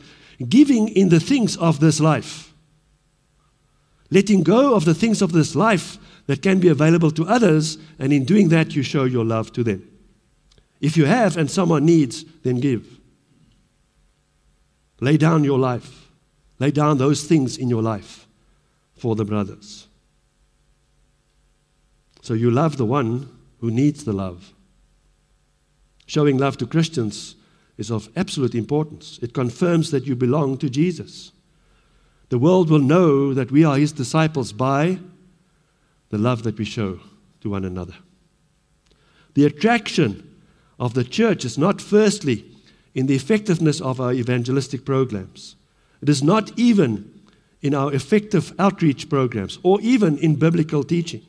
giving 0.47 0.89
in 0.89 1.09
the 1.09 1.19
things 1.19 1.57
of 1.57 1.79
this 1.79 1.99
life. 1.99 2.53
Letting 4.11 4.43
go 4.43 4.75
of 4.75 4.85
the 4.85 4.93
things 4.93 5.21
of 5.21 5.31
this 5.31 5.55
life 5.55 5.97
that 6.29 6.43
can 6.43 6.59
be 6.59 6.67
available 6.67 7.09
to 7.09 7.25
others, 7.25 7.79
and 7.97 8.13
in 8.13 8.23
doing 8.23 8.49
that, 8.49 8.75
you 8.75 8.83
show 8.83 9.03
your 9.03 9.25
love 9.25 9.51
to 9.51 9.63
them. 9.63 9.81
If 10.79 10.95
you 10.95 11.05
have 11.05 11.37
and 11.37 11.49
someone 11.49 11.87
needs, 11.87 12.23
then 12.43 12.59
give. 12.59 12.99
Lay 15.01 15.17
down 15.17 15.43
your 15.43 15.57
life. 15.57 16.11
Lay 16.59 16.69
down 16.69 16.99
those 16.99 17.23
things 17.23 17.57
in 17.57 17.67
your 17.67 17.81
life 17.81 18.27
for 18.95 19.15
the 19.15 19.25
brothers. 19.25 19.87
So 22.21 22.35
you 22.35 22.51
love 22.51 22.77
the 22.77 22.85
one 22.85 23.27
who 23.59 23.71
needs 23.71 24.03
the 24.03 24.13
love. 24.13 24.53
Showing 26.05 26.37
love 26.37 26.57
to 26.57 26.67
Christians 26.67 27.37
is 27.75 27.89
of 27.89 28.07
absolute 28.15 28.53
importance. 28.53 29.17
It 29.23 29.33
confirms 29.33 29.89
that 29.89 30.05
you 30.05 30.15
belong 30.15 30.59
to 30.59 30.69
Jesus. 30.69 31.31
The 32.29 32.37
world 32.37 32.69
will 32.69 32.77
know 32.77 33.33
that 33.33 33.51
we 33.51 33.65
are 33.65 33.77
his 33.77 33.91
disciples 33.91 34.53
by 34.53 34.99
the 36.09 36.17
love 36.17 36.43
that 36.43 36.57
we 36.57 36.65
show 36.65 36.99
to 37.41 37.49
one 37.49 37.65
another. 37.65 37.95
The 39.35 39.45
attraction 39.45 40.37
of 40.79 40.93
the 40.93 41.03
church 41.03 41.45
is 41.45 41.57
not, 41.57 41.81
firstly, 41.81 42.45
in 42.95 43.05
the 43.05 43.15
effectiveness 43.15 43.79
of 43.79 44.01
our 44.01 44.13
evangelistic 44.13 44.85
programs. 44.85 45.55
It 46.01 46.09
is 46.09 46.23
not 46.23 46.57
even 46.57 47.21
in 47.61 47.75
our 47.75 47.93
effective 47.93 48.53
outreach 48.57 49.09
programs 49.09 49.59
or 49.63 49.79
even 49.81 50.17
in 50.17 50.35
biblical 50.35 50.83
teaching. 50.83 51.21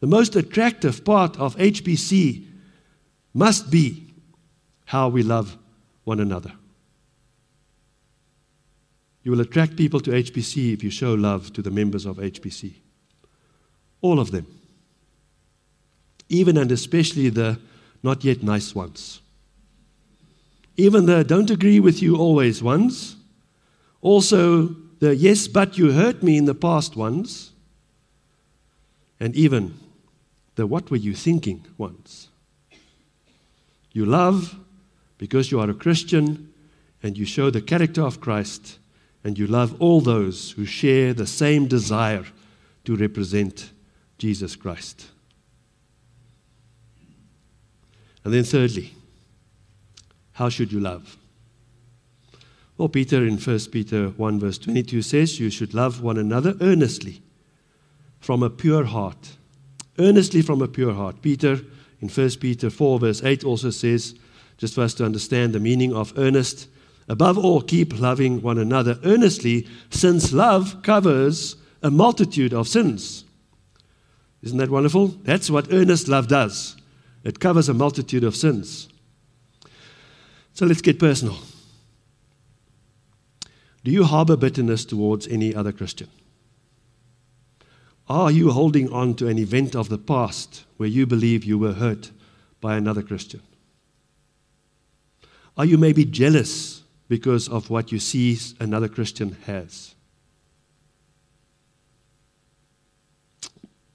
The 0.00 0.06
most 0.06 0.34
attractive 0.34 1.04
part 1.04 1.38
of 1.38 1.56
HBC 1.56 2.46
must 3.34 3.70
be 3.70 4.14
how 4.86 5.08
we 5.08 5.22
love 5.22 5.56
one 6.04 6.20
another. 6.20 6.52
You 9.22 9.30
will 9.30 9.40
attract 9.40 9.76
people 9.76 10.00
to 10.00 10.10
HBC 10.10 10.72
if 10.72 10.82
you 10.82 10.90
show 10.90 11.12
love 11.14 11.52
to 11.52 11.62
the 11.62 11.70
members 11.70 12.06
of 12.06 12.16
HBC. 12.16 12.72
All 14.02 14.18
of 14.18 14.30
them. 14.30 14.46
Even 16.28 16.56
and 16.56 16.70
especially 16.70 17.28
the 17.28 17.58
not 18.02 18.24
yet 18.24 18.42
nice 18.42 18.74
ones. 18.74 19.20
Even 20.76 21.06
the 21.06 21.24
don't 21.24 21.50
agree 21.50 21.80
with 21.80 22.00
you 22.00 22.16
always 22.16 22.62
ones. 22.62 23.16
Also 24.00 24.74
the 25.00 25.14
yes, 25.14 25.48
but 25.48 25.76
you 25.76 25.92
hurt 25.92 26.22
me 26.22 26.36
in 26.38 26.44
the 26.44 26.54
past 26.54 26.96
ones. 26.96 27.52
And 29.18 29.36
even 29.36 29.74
the 30.54 30.66
what 30.66 30.90
were 30.90 30.96
you 30.96 31.14
thinking 31.14 31.66
ones. 31.76 32.28
You 33.92 34.06
love 34.06 34.56
because 35.18 35.50
you 35.50 35.60
are 35.60 35.68
a 35.68 35.74
Christian 35.74 36.52
and 37.02 37.18
you 37.18 37.24
show 37.24 37.50
the 37.50 37.62
character 37.62 38.02
of 38.02 38.20
Christ, 38.20 38.78
and 39.24 39.38
you 39.38 39.46
love 39.46 39.74
all 39.80 40.00
those 40.00 40.50
who 40.52 40.64
share 40.64 41.14
the 41.14 41.26
same 41.26 41.66
desire 41.66 42.24
to 42.84 42.96
represent 42.96 43.70
Jesus 44.20 44.54
Christ. 44.54 45.06
And 48.22 48.34
then, 48.34 48.44
thirdly, 48.44 48.92
how 50.32 50.50
should 50.50 50.70
you 50.70 50.78
love? 50.78 51.16
Well, 52.76 52.88
Peter 52.88 53.26
in 53.26 53.38
1 53.38 53.58
Peter 53.72 54.10
1, 54.10 54.40
verse 54.40 54.58
22 54.58 55.02
says, 55.02 55.40
You 55.40 55.50
should 55.50 55.74
love 55.74 56.02
one 56.02 56.18
another 56.18 56.54
earnestly 56.60 57.22
from 58.20 58.42
a 58.42 58.50
pure 58.50 58.84
heart. 58.84 59.36
Earnestly 59.98 60.42
from 60.42 60.62
a 60.62 60.68
pure 60.68 60.92
heart. 60.92 61.22
Peter 61.22 61.60
in 62.00 62.08
1 62.08 62.30
Peter 62.40 62.70
4, 62.70 62.98
verse 62.98 63.22
8 63.22 63.44
also 63.44 63.70
says, 63.70 64.14
just 64.60 64.74
for 64.74 64.82
us 64.82 64.92
to 64.92 65.06
understand 65.06 65.54
the 65.54 65.60
meaning 65.60 65.94
of 65.94 66.12
earnest, 66.18 66.68
above 67.08 67.38
all, 67.38 67.62
keep 67.62 67.98
loving 67.98 68.42
one 68.42 68.58
another 68.58 68.98
earnestly, 69.04 69.66
since 69.88 70.34
love 70.34 70.82
covers 70.82 71.56
a 71.82 71.90
multitude 71.90 72.52
of 72.52 72.68
sins. 72.68 73.24
Isn't 74.42 74.58
that 74.58 74.70
wonderful? 74.70 75.08
That's 75.08 75.50
what 75.50 75.72
earnest 75.72 76.08
love 76.08 76.28
does. 76.28 76.76
It 77.24 77.40
covers 77.40 77.68
a 77.68 77.74
multitude 77.74 78.24
of 78.24 78.34
sins. 78.36 78.88
So 80.54 80.66
let's 80.66 80.80
get 80.80 80.98
personal. 80.98 81.36
Do 83.84 83.90
you 83.90 84.04
harbor 84.04 84.36
bitterness 84.36 84.84
towards 84.84 85.26
any 85.28 85.54
other 85.54 85.72
Christian? 85.72 86.08
Are 88.08 88.30
you 88.30 88.50
holding 88.50 88.92
on 88.92 89.14
to 89.14 89.28
an 89.28 89.38
event 89.38 89.76
of 89.76 89.88
the 89.88 89.98
past 89.98 90.64
where 90.76 90.88
you 90.88 91.06
believe 91.06 91.44
you 91.44 91.58
were 91.58 91.74
hurt 91.74 92.10
by 92.60 92.76
another 92.76 93.02
Christian? 93.02 93.40
Are 95.56 95.64
you 95.64 95.78
maybe 95.78 96.04
jealous 96.04 96.82
because 97.08 97.48
of 97.48 97.70
what 97.70 97.92
you 97.92 97.98
see 97.98 98.38
another 98.58 98.88
Christian 98.88 99.36
has? 99.46 99.94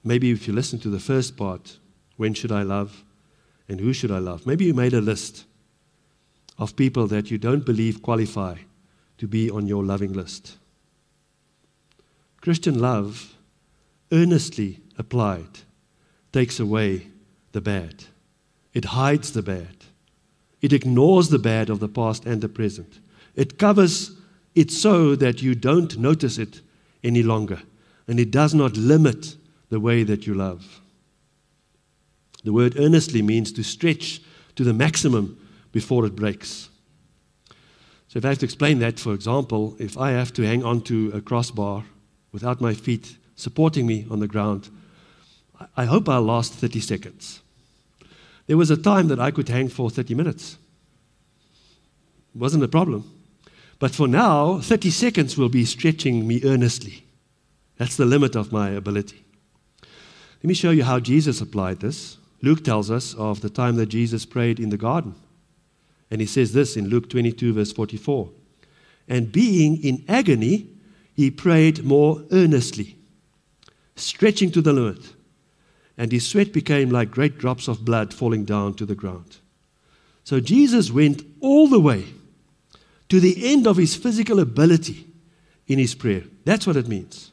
Maybe 0.06 0.30
if 0.30 0.46
you 0.46 0.54
listen 0.54 0.78
to 0.78 0.88
the 0.88 1.00
first 1.00 1.36
part, 1.36 1.78
when 2.16 2.32
should 2.32 2.52
I 2.52 2.62
love 2.62 3.02
and 3.68 3.80
who 3.80 3.92
should 3.92 4.12
I 4.12 4.18
love? 4.18 4.46
Maybe 4.46 4.64
you 4.64 4.72
made 4.72 4.94
a 4.94 5.00
list 5.00 5.46
of 6.58 6.76
people 6.76 7.08
that 7.08 7.28
you 7.28 7.38
don't 7.38 7.66
believe 7.66 8.02
qualify 8.02 8.58
to 9.18 9.26
be 9.26 9.50
on 9.50 9.66
your 9.66 9.84
loving 9.84 10.12
list. 10.12 10.58
Christian 12.40 12.78
love 12.78 13.34
earnestly 14.12 14.78
applied, 14.96 15.58
takes 16.32 16.60
away 16.60 17.08
the 17.50 17.60
bad. 17.60 18.04
It 18.74 18.84
hides 18.84 19.32
the 19.32 19.42
bad. 19.42 19.86
It 20.62 20.72
ignores 20.72 21.30
the 21.30 21.40
bad 21.40 21.68
of 21.68 21.80
the 21.80 21.88
past 21.88 22.24
and 22.24 22.40
the 22.40 22.48
present. 22.48 23.00
It 23.34 23.58
covers 23.58 24.12
it 24.54 24.70
so 24.70 25.16
that 25.16 25.42
you 25.42 25.56
don't 25.56 25.98
notice 25.98 26.38
it 26.38 26.60
any 27.02 27.24
longer. 27.24 27.60
And 28.06 28.20
it 28.20 28.30
does 28.30 28.54
not 28.54 28.76
limit 28.76 29.36
the 29.68 29.80
way 29.80 30.02
that 30.02 30.26
you 30.26 30.34
love. 30.34 30.80
The 32.44 32.52
word 32.52 32.78
earnestly 32.78 33.22
means 33.22 33.52
to 33.52 33.62
stretch 33.62 34.20
to 34.54 34.64
the 34.64 34.72
maximum 34.72 35.38
before 35.72 36.06
it 36.06 36.14
breaks. 36.14 36.68
So, 38.08 38.18
if 38.18 38.24
I 38.24 38.28
have 38.28 38.38
to 38.38 38.46
explain 38.46 38.78
that, 38.78 39.00
for 39.00 39.12
example, 39.12 39.76
if 39.78 39.98
I 39.98 40.12
have 40.12 40.32
to 40.34 40.42
hang 40.42 40.64
onto 40.64 41.10
a 41.12 41.20
crossbar 41.20 41.84
without 42.32 42.60
my 42.60 42.72
feet 42.72 43.16
supporting 43.36 43.86
me 43.86 44.06
on 44.10 44.18
the 44.18 44.26
ground. 44.26 44.68
I 45.76 45.84
hope 45.84 46.08
I'll 46.08 46.22
last 46.22 46.54
30 46.54 46.80
seconds. 46.80 47.40
There 48.46 48.56
was 48.56 48.70
a 48.70 48.76
time 48.76 49.08
that 49.08 49.20
I 49.20 49.30
could 49.30 49.48
hang 49.48 49.68
for 49.68 49.90
30 49.90 50.14
minutes. 50.14 50.56
It 52.34 52.38
wasn't 52.38 52.64
a 52.64 52.68
problem. 52.68 53.10
But 53.78 53.94
for 53.94 54.08
now, 54.08 54.60
30 54.60 54.90
seconds 54.90 55.36
will 55.36 55.48
be 55.48 55.64
stretching 55.64 56.26
me 56.26 56.40
earnestly. 56.44 57.04
That's 57.76 57.96
the 57.96 58.06
limit 58.06 58.34
of 58.34 58.52
my 58.52 58.70
ability. 58.70 59.25
Let 60.42 60.48
me 60.48 60.54
show 60.54 60.70
you 60.70 60.84
how 60.84 61.00
Jesus 61.00 61.40
applied 61.40 61.80
this. 61.80 62.18
Luke 62.42 62.62
tells 62.64 62.90
us 62.90 63.14
of 63.14 63.40
the 63.40 63.50
time 63.50 63.76
that 63.76 63.86
Jesus 63.86 64.26
prayed 64.26 64.60
in 64.60 64.70
the 64.70 64.76
garden. 64.76 65.14
And 66.10 66.20
he 66.20 66.26
says 66.26 66.52
this 66.52 66.76
in 66.76 66.88
Luke 66.88 67.10
22, 67.10 67.54
verse 67.54 67.72
44. 67.72 68.30
And 69.08 69.32
being 69.32 69.82
in 69.82 70.04
agony, 70.08 70.68
he 71.14 71.30
prayed 71.30 71.84
more 71.84 72.22
earnestly 72.30 72.96
stretching 73.96 74.50
to 74.52 74.60
the 74.60 74.72
limit, 74.72 75.14
and 75.96 76.12
his 76.12 76.26
sweat 76.26 76.52
became 76.52 76.90
like 76.90 77.10
great 77.10 77.38
drops 77.38 77.66
of 77.66 77.84
blood 77.84 78.12
falling 78.12 78.44
down 78.44 78.74
to 78.74 78.84
the 78.84 78.94
ground. 78.94 79.38
So 80.22 80.40
Jesus 80.40 80.90
went 80.90 81.22
all 81.40 81.66
the 81.66 81.80
way 81.80 82.04
to 83.08 83.20
the 83.20 83.52
end 83.52 83.66
of 83.66 83.76
his 83.76 83.96
physical 83.96 84.40
ability 84.40 85.06
in 85.66 85.78
his 85.78 85.94
prayer. 85.94 86.24
That's 86.44 86.66
what 86.66 86.76
it 86.76 86.88
means. 86.88 87.32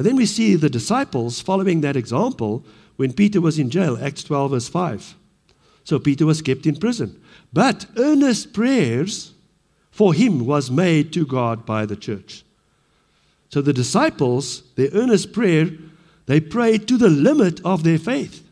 And 0.00 0.06
then 0.06 0.16
we 0.16 0.24
see 0.24 0.56
the 0.56 0.70
disciples 0.70 1.42
following 1.42 1.82
that 1.82 1.94
example 1.94 2.64
when 2.96 3.12
Peter 3.12 3.38
was 3.38 3.58
in 3.58 3.68
jail, 3.68 4.02
Acts 4.02 4.24
12, 4.24 4.52
verse 4.52 4.66
5. 4.66 5.14
So 5.84 5.98
Peter 5.98 6.24
was 6.24 6.40
kept 6.40 6.64
in 6.64 6.76
prison. 6.76 7.20
But 7.52 7.84
earnest 7.98 8.54
prayers 8.54 9.34
for 9.90 10.14
him 10.14 10.46
was 10.46 10.70
made 10.70 11.12
to 11.12 11.26
God 11.26 11.66
by 11.66 11.84
the 11.84 11.96
church. 11.96 12.46
So 13.50 13.60
the 13.60 13.74
disciples, 13.74 14.62
their 14.74 14.88
earnest 14.94 15.34
prayer, 15.34 15.68
they 16.24 16.40
prayed 16.40 16.88
to 16.88 16.96
the 16.96 17.10
limit 17.10 17.60
of 17.62 17.84
their 17.84 17.98
faith. 17.98 18.42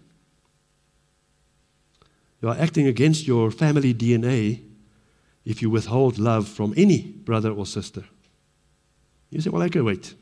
You 2.43 2.51
are 2.51 2.59
acting 2.59 2.87
against 2.87 3.27
your 3.27 3.51
family 3.51 3.95
DNA 3.95 4.61
if 5.47 5.63
you 5.63 5.71
withhold 5.71 6.19
love 6.19 6.47
from 6.47 6.75
any 6.77 7.01
brother 7.01 7.53
or 7.53 7.65
sister. 7.65 8.05
You 9.31 9.41
say, 9.41 9.49
well, 9.49 9.63
okay, 9.63 9.81
wait. 9.81 10.15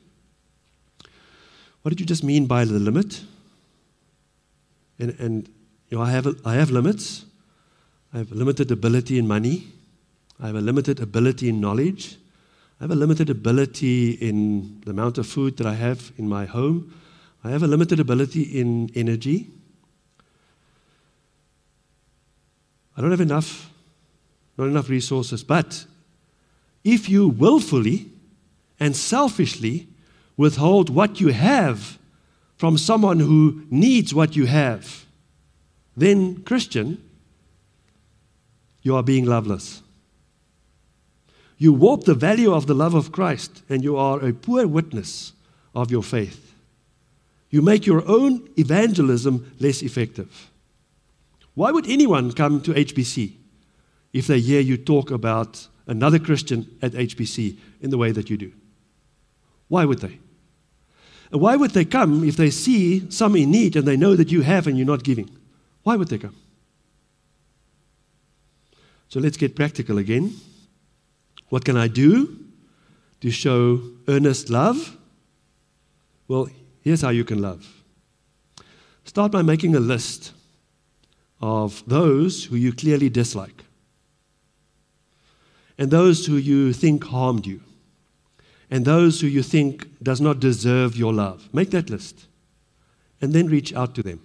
What 1.86 1.90
did 1.90 2.00
you 2.00 2.06
just 2.06 2.24
mean 2.24 2.46
by 2.46 2.64
the 2.64 2.80
limit? 2.80 3.22
And, 4.98 5.14
and 5.20 5.48
you 5.88 5.96
know, 5.96 6.02
I 6.02 6.10
have, 6.10 6.26
I 6.44 6.54
have 6.54 6.72
limits. 6.72 7.24
I 8.12 8.18
have 8.18 8.32
limited 8.32 8.72
ability 8.72 9.20
in 9.20 9.28
money. 9.28 9.68
I 10.42 10.48
have 10.48 10.56
a 10.56 10.60
limited 10.60 10.98
ability 10.98 11.48
in 11.48 11.60
knowledge. 11.60 12.16
I 12.80 12.84
have 12.84 12.90
a 12.90 12.96
limited 12.96 13.30
ability 13.30 14.14
in 14.14 14.80
the 14.84 14.90
amount 14.90 15.18
of 15.18 15.28
food 15.28 15.58
that 15.58 15.66
I 15.68 15.74
have 15.74 16.10
in 16.18 16.28
my 16.28 16.44
home. 16.44 16.92
I 17.44 17.50
have 17.50 17.62
a 17.62 17.68
limited 17.68 18.00
ability 18.00 18.42
in 18.42 18.90
energy. 18.96 19.46
I 22.96 23.00
don't 23.00 23.12
have 23.12 23.20
enough, 23.20 23.70
not 24.58 24.66
enough 24.66 24.88
resources. 24.88 25.44
But 25.44 25.86
if 26.82 27.08
you 27.08 27.28
willfully 27.28 28.10
and 28.80 28.96
selfishly 28.96 29.86
withhold 30.36 30.90
what 30.90 31.20
you 31.20 31.28
have 31.28 31.98
from 32.56 32.78
someone 32.78 33.20
who 33.20 33.66
needs 33.70 34.14
what 34.14 34.36
you 34.36 34.46
have, 34.46 35.06
then, 35.96 36.42
Christian, 36.42 37.02
you 38.82 38.94
are 38.94 39.02
being 39.02 39.24
loveless. 39.24 39.82
You 41.58 41.72
warp 41.72 42.04
the 42.04 42.14
value 42.14 42.52
of 42.52 42.66
the 42.66 42.74
love 42.74 42.94
of 42.94 43.12
Christ, 43.12 43.62
and 43.68 43.82
you 43.82 43.96
are 43.96 44.20
a 44.24 44.32
poor 44.32 44.66
witness 44.66 45.32
of 45.74 45.90
your 45.90 46.02
faith. 46.02 46.54
You 47.50 47.62
make 47.62 47.86
your 47.86 48.06
own 48.06 48.48
evangelism 48.58 49.52
less 49.58 49.82
effective. 49.82 50.50
Why 51.54 51.70
would 51.70 51.88
anyone 51.88 52.32
come 52.32 52.60
to 52.62 52.74
HBC 52.74 53.32
if 54.12 54.26
they 54.26 54.40
hear 54.40 54.60
you 54.60 54.76
talk 54.76 55.10
about 55.10 55.66
another 55.86 56.18
Christian 56.18 56.76
at 56.82 56.92
HBC 56.92 57.56
in 57.80 57.90
the 57.90 57.98
way 57.98 58.10
that 58.10 58.28
you 58.28 58.36
do? 58.36 58.52
Why 59.68 59.86
would 59.86 60.00
they? 60.00 60.18
Why 61.30 61.56
would 61.56 61.72
they 61.72 61.84
come 61.84 62.24
if 62.24 62.36
they 62.36 62.50
see 62.50 63.10
some 63.10 63.36
in 63.36 63.50
need 63.50 63.76
and 63.76 63.86
they 63.86 63.96
know 63.96 64.14
that 64.14 64.30
you 64.30 64.42
have 64.42 64.66
and 64.66 64.76
you're 64.76 64.86
not 64.86 65.02
giving? 65.02 65.30
Why 65.82 65.96
would 65.96 66.08
they 66.08 66.18
come? 66.18 66.36
So 69.08 69.20
let's 69.20 69.36
get 69.36 69.56
practical 69.56 69.98
again. 69.98 70.34
What 71.48 71.64
can 71.64 71.76
I 71.76 71.88
do 71.88 72.38
to 73.20 73.30
show 73.30 73.80
earnest 74.08 74.50
love? 74.50 74.96
Well, 76.28 76.48
here's 76.82 77.02
how 77.02 77.10
you 77.10 77.24
can 77.24 77.40
love. 77.40 77.66
Start 79.04 79.32
by 79.32 79.42
making 79.42 79.76
a 79.76 79.80
list 79.80 80.32
of 81.40 81.82
those 81.86 82.44
who 82.44 82.56
you 82.56 82.72
clearly 82.72 83.08
dislike 83.08 83.64
and 85.78 85.90
those 85.90 86.26
who 86.26 86.36
you 86.36 86.72
think 86.72 87.04
harmed 87.04 87.46
you 87.46 87.60
and 88.70 88.84
those 88.84 89.20
who 89.20 89.26
you 89.26 89.42
think 89.42 89.86
does 90.02 90.20
not 90.20 90.40
deserve 90.40 90.96
your 90.96 91.12
love. 91.12 91.48
Make 91.52 91.70
that 91.70 91.90
list 91.90 92.26
and 93.20 93.32
then 93.32 93.48
reach 93.48 93.74
out 93.74 93.94
to 93.94 94.02
them. 94.02 94.20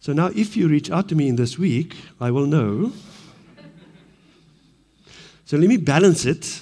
So 0.00 0.12
now 0.12 0.26
if 0.34 0.56
you 0.56 0.68
reach 0.68 0.90
out 0.90 1.08
to 1.08 1.14
me 1.14 1.28
in 1.28 1.36
this 1.36 1.58
week, 1.58 1.96
I 2.20 2.30
will 2.30 2.46
know 2.46 2.92
so 5.46 5.56
let 5.56 5.68
me 5.68 5.76
balance 5.76 6.24
it 6.24 6.60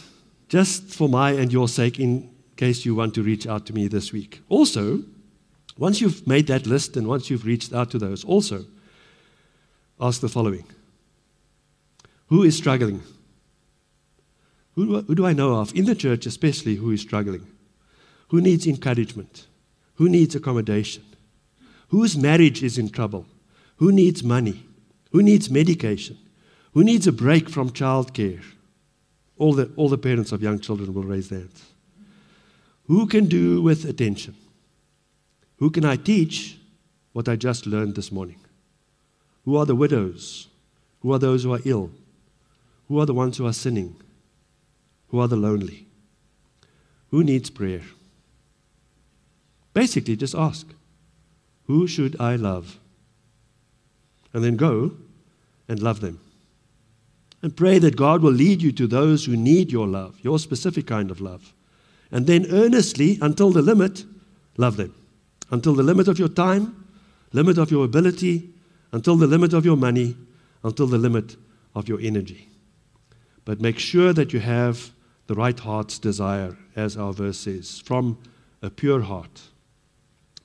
just 0.48 0.90
for 0.90 1.08
my 1.08 1.30
and 1.30 1.50
your 1.50 1.68
sake 1.68 1.98
in 1.98 2.30
case 2.56 2.84
you 2.84 2.94
want 2.94 3.14
to 3.14 3.22
reach 3.22 3.46
out 3.46 3.64
to 3.66 3.72
me 3.72 3.88
this 3.88 4.12
week. 4.12 4.42
Also, 4.50 5.02
once 5.78 6.02
you've 6.02 6.26
made 6.26 6.46
that 6.48 6.66
list 6.66 6.94
and 6.98 7.08
once 7.08 7.30
you've 7.30 7.46
reached 7.46 7.72
out 7.72 7.90
to 7.92 7.98
those, 7.98 8.24
also 8.24 8.66
ask 9.98 10.20
the 10.20 10.28
following 10.28 10.64
Who 12.26 12.42
is 12.42 12.58
struggling? 12.58 13.02
Who 14.74 14.86
do, 14.86 14.96
I, 14.98 15.00
who 15.02 15.14
do 15.14 15.26
I 15.26 15.32
know 15.32 15.56
of, 15.56 15.74
in 15.74 15.84
the 15.84 15.94
church 15.94 16.26
especially, 16.26 16.76
who 16.76 16.90
is 16.90 17.00
struggling? 17.00 17.46
Who 18.28 18.40
needs 18.40 18.66
encouragement? 18.66 19.46
Who 19.94 20.08
needs 20.08 20.34
accommodation? 20.34 21.04
Whose 21.88 22.16
marriage 22.16 22.62
is 22.62 22.78
in 22.78 22.88
trouble? 22.88 23.26
Who 23.76 23.92
needs 23.92 24.24
money? 24.24 24.64
Who 25.12 25.22
needs 25.22 25.50
medication? 25.50 26.18
Who 26.72 26.82
needs 26.82 27.06
a 27.06 27.12
break 27.12 27.48
from 27.48 27.70
childcare? 27.70 28.42
All 29.38 29.52
the, 29.52 29.70
all 29.76 29.88
the 29.88 29.98
parents 29.98 30.32
of 30.32 30.42
young 30.42 30.58
children 30.58 30.92
will 30.92 31.04
raise 31.04 31.28
their 31.28 31.40
hands. 31.40 31.66
Who 32.86 33.06
can 33.06 33.26
do 33.26 33.62
with 33.62 33.84
attention? 33.84 34.34
Who 35.58 35.70
can 35.70 35.84
I 35.84 35.96
teach 35.96 36.58
what 37.12 37.28
I 37.28 37.36
just 37.36 37.66
learned 37.66 37.94
this 37.94 38.10
morning? 38.10 38.40
Who 39.44 39.56
are 39.56 39.66
the 39.66 39.76
widows? 39.76 40.48
Who 41.00 41.12
are 41.12 41.18
those 41.18 41.44
who 41.44 41.54
are 41.54 41.60
ill? 41.64 41.90
Who 42.88 42.98
are 42.98 43.06
the 43.06 43.14
ones 43.14 43.38
who 43.38 43.46
are 43.46 43.52
sinning? 43.52 43.96
Who 45.14 45.20
are 45.20 45.28
the 45.28 45.36
lonely? 45.36 45.86
Who 47.12 47.22
needs 47.22 47.48
prayer? 47.48 47.82
Basically, 49.72 50.16
just 50.16 50.34
ask 50.34 50.66
Who 51.68 51.86
should 51.86 52.20
I 52.20 52.34
love? 52.34 52.80
And 54.32 54.42
then 54.42 54.56
go 54.56 54.96
and 55.68 55.80
love 55.80 56.00
them. 56.00 56.18
And 57.42 57.56
pray 57.56 57.78
that 57.78 57.94
God 57.94 58.22
will 58.22 58.32
lead 58.32 58.60
you 58.60 58.72
to 58.72 58.88
those 58.88 59.26
who 59.26 59.36
need 59.36 59.70
your 59.70 59.86
love, 59.86 60.18
your 60.20 60.40
specific 60.40 60.88
kind 60.88 61.12
of 61.12 61.20
love. 61.20 61.54
And 62.10 62.26
then 62.26 62.46
earnestly, 62.50 63.16
until 63.22 63.50
the 63.52 63.62
limit, 63.62 64.04
love 64.56 64.76
them. 64.76 64.96
Until 65.48 65.74
the 65.74 65.84
limit 65.84 66.08
of 66.08 66.18
your 66.18 66.26
time, 66.26 66.86
limit 67.32 67.56
of 67.56 67.70
your 67.70 67.84
ability, 67.84 68.50
until 68.90 69.14
the 69.14 69.28
limit 69.28 69.52
of 69.52 69.64
your 69.64 69.76
money, 69.76 70.16
until 70.64 70.88
the 70.88 70.98
limit 70.98 71.36
of 71.72 71.86
your 71.86 72.00
energy. 72.00 72.48
But 73.44 73.60
make 73.60 73.78
sure 73.78 74.12
that 74.12 74.32
you 74.32 74.40
have 74.40 74.90
the 75.26 75.34
right 75.34 75.58
heart's 75.58 75.98
desire, 75.98 76.56
as 76.76 76.96
our 76.96 77.12
verse 77.12 77.38
says, 77.38 77.80
from 77.80 78.18
a 78.62 78.70
pure 78.70 79.02
heart. 79.02 79.42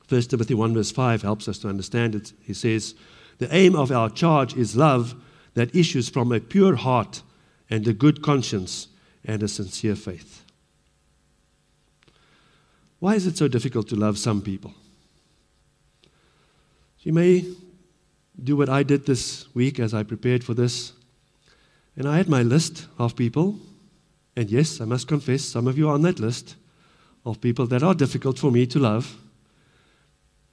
1 0.08 0.22
Timothy 0.24 0.54
1, 0.54 0.74
verse 0.74 0.92
5 0.92 1.22
helps 1.22 1.48
us 1.48 1.60
to 1.60 1.70
understand 1.70 2.16
it. 2.16 2.34
He 2.42 2.54
says, 2.54 2.96
The 3.38 3.54
aim 3.54 3.76
of 3.76 3.92
our 3.92 4.10
charge 4.10 4.56
is 4.56 4.76
love 4.76 5.16
that 5.54 5.76
issues 5.76 6.10
from 6.10 6.32
a 6.32 6.40
pure 6.40 6.76
heart 6.76 7.22
and 7.70 7.88
a 7.88 7.94
good 7.94 8.22
conscience 8.22 8.88
and 9.24 9.44
a 9.44 9.48
sincere 9.48 9.96
faith. 9.96 10.44
Why 13.00 13.16
is 13.16 13.28
it 13.28 13.38
so 13.38 13.48
difficult 13.48 13.88
to 13.90 13.96
love 13.96 14.18
some 14.18 14.42
people? 14.42 14.74
You 17.02 17.14
may 17.14 17.46
do 18.44 18.58
what 18.58 18.70
I 18.70 18.84
did 18.84 19.06
this 19.06 19.54
week 19.54 19.80
as 19.80 19.94
I 19.94 20.04
prepared 20.04 20.44
for 20.44 20.54
this. 20.54 20.94
And 21.96 22.08
I 22.08 22.18
had 22.18 22.30
my 22.30 22.44
list 22.44 22.88
of 22.98 23.16
people. 23.16 23.60
And 24.40 24.50
yes, 24.50 24.80
I 24.80 24.86
must 24.86 25.06
confess, 25.06 25.44
some 25.44 25.68
of 25.68 25.78
you 25.78 25.90
are 25.90 25.96
on 25.96 26.02
that 26.04 26.18
list 26.18 26.56
of 27.26 27.42
people 27.42 27.68
that 27.68 27.84
are 27.84 27.94
difficult 27.94 28.40
for 28.40 28.50
me 28.50 28.66
to 28.68 28.80
love. 28.80 29.18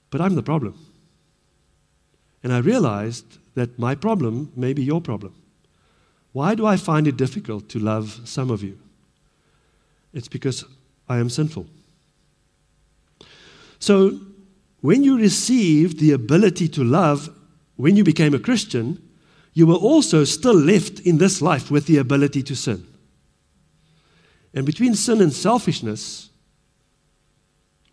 But 0.09 0.19
I'm 0.19 0.35
the 0.35 0.43
problem. 0.43 0.77
And 2.43 2.51
I 2.51 2.57
realized 2.57 3.37
that 3.55 3.79
my 3.79 3.95
problem 3.95 4.51
may 4.57 4.73
be 4.73 4.83
your 4.83 4.99
problem. 4.99 5.33
Why 6.33 6.53
do 6.53 6.65
I 6.65 6.75
find 6.75 7.07
it 7.07 7.15
difficult 7.15 7.69
to 7.69 7.79
love 7.79 8.19
some 8.25 8.51
of 8.51 8.61
you? 8.61 8.77
It's 10.13 10.27
because 10.27 10.65
I 11.07 11.19
am 11.19 11.29
sinful. 11.29 11.65
So, 13.79 14.19
when 14.81 15.05
you 15.05 15.17
received 15.17 16.01
the 16.01 16.11
ability 16.11 16.67
to 16.67 16.83
love 16.83 17.29
when 17.77 17.95
you 17.95 18.03
became 18.03 18.33
a 18.33 18.39
Christian, 18.39 19.01
you 19.53 19.65
were 19.65 19.75
also 19.75 20.25
still 20.25 20.55
left 20.55 20.99
in 20.99 21.19
this 21.19 21.41
life 21.41 21.71
with 21.71 21.85
the 21.85 21.99
ability 21.99 22.43
to 22.43 22.53
sin. 22.53 22.85
And 24.57 24.65
between 24.65 24.95
sin 24.95 25.21
and 25.21 25.31
selfishness, 25.31 26.31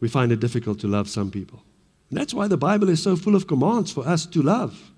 we 0.01 0.09
find 0.09 0.33
it 0.33 0.41
difficult 0.41 0.81
to 0.81 0.89
love 0.89 1.11
some 1.11 1.31
people. 1.31 1.63
And 2.09 2.19
that's 2.19 2.33
why 2.33 2.49
the 2.49 2.57
Bible 2.57 2.89
is 2.89 3.03
so 3.03 3.17
full 3.17 3.37
of 3.37 3.47
commands 3.47 3.93
for 3.93 4.09
us 4.09 4.25
to 4.25 4.41
love. 4.41 4.91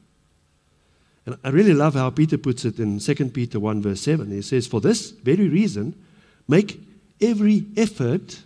And 1.26 1.36
I 1.42 1.48
really 1.48 1.74
love 1.74 1.94
how 1.94 2.08
Peter 2.10 2.38
puts 2.38 2.64
it 2.64 2.78
in 2.78 3.00
2 3.00 3.14
Peter 3.30 3.58
1, 3.58 3.82
verse 3.82 4.00
7. 4.00 4.30
He 4.30 4.42
says, 4.42 4.68
For 4.68 4.80
this 4.80 5.10
very 5.10 5.48
reason, 5.48 6.00
make 6.46 6.80
every 7.20 7.66
effort 7.76 8.42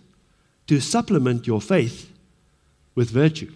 to 0.65 0.79
supplement 0.79 1.45
your 1.45 1.61
faith 1.61 2.11
with 2.95 3.11
virtue. 3.11 3.53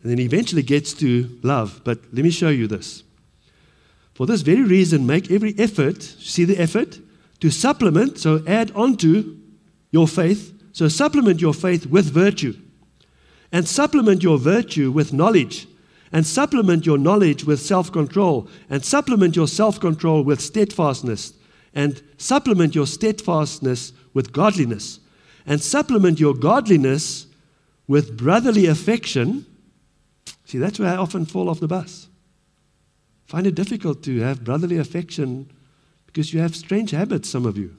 And 0.00 0.10
then 0.10 0.16
he 0.16 0.24
eventually 0.24 0.62
gets 0.62 0.94
to 0.94 1.38
love. 1.42 1.82
But 1.84 1.98
let 2.14 2.24
me 2.24 2.30
show 2.30 2.48
you 2.48 2.66
this. 2.66 3.02
For 4.14 4.26
this 4.26 4.40
very 4.40 4.62
reason, 4.62 5.06
make 5.06 5.30
every 5.30 5.54
effort, 5.58 6.02
see 6.02 6.44
the 6.46 6.56
effort, 6.56 6.98
to 7.40 7.50
supplement, 7.50 8.18
so 8.18 8.42
add 8.46 8.72
onto 8.72 9.36
your 9.90 10.08
faith, 10.08 10.52
So 10.76 10.88
supplement 10.88 11.40
your 11.40 11.54
faith 11.54 11.86
with 11.86 12.04
virtue, 12.12 12.54
and 13.50 13.66
supplement 13.66 14.22
your 14.22 14.36
virtue 14.36 14.90
with 14.90 15.10
knowledge, 15.10 15.66
and 16.12 16.26
supplement 16.26 16.84
your 16.84 16.98
knowledge 16.98 17.44
with 17.44 17.60
self 17.60 17.90
control, 17.90 18.46
and 18.68 18.84
supplement 18.84 19.36
your 19.36 19.48
self 19.48 19.80
control 19.80 20.22
with 20.22 20.38
steadfastness, 20.38 21.32
and 21.72 22.02
supplement 22.18 22.74
your 22.74 22.86
steadfastness 22.86 23.94
with 24.12 24.32
godliness, 24.32 25.00
and 25.46 25.62
supplement 25.62 26.20
your 26.20 26.34
godliness 26.34 27.26
with 27.88 28.14
brotherly 28.18 28.66
affection. 28.66 29.46
See, 30.44 30.58
that's 30.58 30.78
where 30.78 30.92
I 30.92 30.96
often 30.96 31.24
fall 31.24 31.48
off 31.48 31.60
the 31.60 31.68
bus. 31.68 32.08
Find 33.24 33.46
it 33.46 33.54
difficult 33.54 34.02
to 34.02 34.20
have 34.20 34.44
brotherly 34.44 34.76
affection 34.76 35.50
because 36.16 36.32
you 36.32 36.40
have 36.40 36.56
strange 36.56 36.92
habits, 36.92 37.28
some 37.28 37.44
of 37.44 37.58
you. 37.58 37.76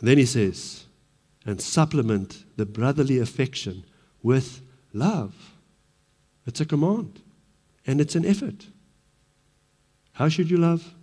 Then 0.00 0.16
he 0.16 0.24
says, 0.24 0.86
and 1.44 1.60
supplement 1.60 2.46
the 2.56 2.64
brotherly 2.64 3.18
affection 3.18 3.84
with 4.22 4.62
love. 4.94 5.34
It's 6.46 6.62
a 6.62 6.64
command 6.64 7.20
and 7.86 8.00
it's 8.00 8.14
an 8.14 8.24
effort. 8.24 8.68
How 10.14 10.30
should 10.30 10.50
you 10.50 10.56
love? 10.56 10.94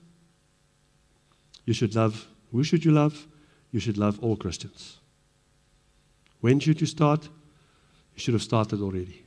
You 1.68 1.76
should 1.76 1.94
love. 1.94 2.26
Who 2.52 2.64
should 2.64 2.84
you 2.84 2.94
love? 2.94 3.28
You 3.72 3.80
should 3.80 4.00
love 4.00 4.18
all 4.24 4.36
Christians. 4.36 4.98
When 6.40 6.60
should 6.60 6.82
you 6.82 6.88
start? 6.88 7.26
You 8.16 8.20
should 8.20 8.34
have 8.34 8.42
started 8.42 8.82
already. 8.82 9.22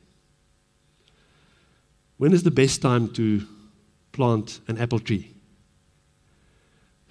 When 2.16 2.33
is 2.33 2.42
the 2.42 2.50
best 2.50 2.83
time 2.83 3.12
to 3.12 3.46
plant 4.14 4.61
an 4.68 4.79
apple 4.79 5.00
tree? 5.00 5.35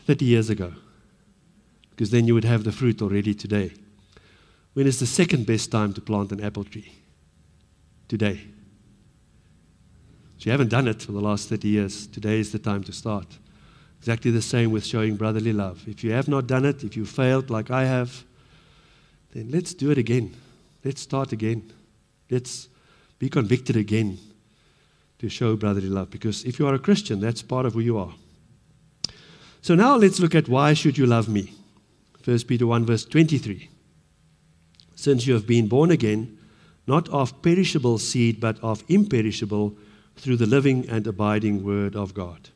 30 0.06 0.26
years 0.26 0.50
ago 0.50 0.74
because 1.96 2.10
then 2.10 2.26
you 2.26 2.34
would 2.34 2.44
have 2.44 2.64
the 2.64 2.72
fruit 2.72 3.02
already 3.02 3.36
today. 3.36 3.72
When 4.74 4.88
is 4.88 5.00
the 5.00 5.06
second 5.06 5.46
best 5.46 5.72
time 5.72 5.94
to 5.94 6.02
plant 6.02 6.32
an 6.32 6.44
apple 6.44 6.64
tree? 6.64 6.92
Today. 8.08 8.42
So 10.38 10.46
you 10.46 10.52
haven't 10.52 10.70
done 10.70 10.88
it 10.88 11.04
for 11.04 11.12
the 11.12 11.22
last 11.22 11.50
30 11.50 11.68
years. 11.68 12.08
Today 12.08 12.40
is 12.40 12.52
the 12.52 12.58
time 12.58 12.84
to 12.86 12.92
start. 12.92 13.28
Exactly 14.00 14.32
the 14.32 14.42
same 14.42 14.72
with 14.72 14.86
showing 14.86 15.16
brotherly 15.16 15.54
love. 15.54 15.88
If 15.88 16.04
you 16.04 16.12
have 16.14 16.28
not 16.28 16.48
done 16.48 16.66
it, 16.66 16.84
if 16.84 16.98
you 16.98 17.06
failed 17.06 17.52
like 17.52 17.70
I 17.70 17.86
have, 17.86 18.24
then 19.32 19.52
let's 19.52 19.74
do 19.76 19.92
it 19.92 20.00
again. 20.00 20.36
Let's 20.84 21.02
start 21.02 21.32
again. 21.32 21.72
Let's 22.30 22.70
be 23.20 23.30
convicted 23.30 23.78
again 23.78 24.18
to 25.24 25.30
show 25.30 25.56
brotherly 25.56 25.88
love. 25.88 26.10
Because 26.10 26.44
if 26.44 26.60
you 26.60 26.68
are 26.68 26.74
a 26.74 26.80
Christian, 26.80 27.22
that's 27.22 27.42
part 27.42 27.66
of 27.66 27.76
who 27.76 27.80
you 27.80 27.98
are. 27.98 28.14
So 29.62 29.74
now 29.74 29.96
let's 29.96 30.20
look 30.20 30.36
at 30.36 30.50
why 30.50 30.74
should 30.74 30.98
you 30.98 31.06
love 31.06 31.30
me? 31.30 31.54
1 32.26 32.40
Peter 32.40 32.68
1, 32.68 32.86
verse 32.86 33.06
23. 33.06 33.70
Since 34.96 35.26
you 35.26 35.34
have 35.34 35.48
been 35.48 35.70
born 35.70 35.92
again, 35.92 36.38
not 36.88 37.08
of 37.08 37.42
perishable 37.42 38.00
seed, 38.00 38.42
but 38.42 38.62
of 38.62 38.84
imperishable, 38.90 39.78
through 40.18 40.36
the 40.36 40.46
living 40.46 40.90
and 40.90 41.08
abiding 41.08 41.64
Word 41.64 41.96
of 41.96 42.14
God. 42.14 42.50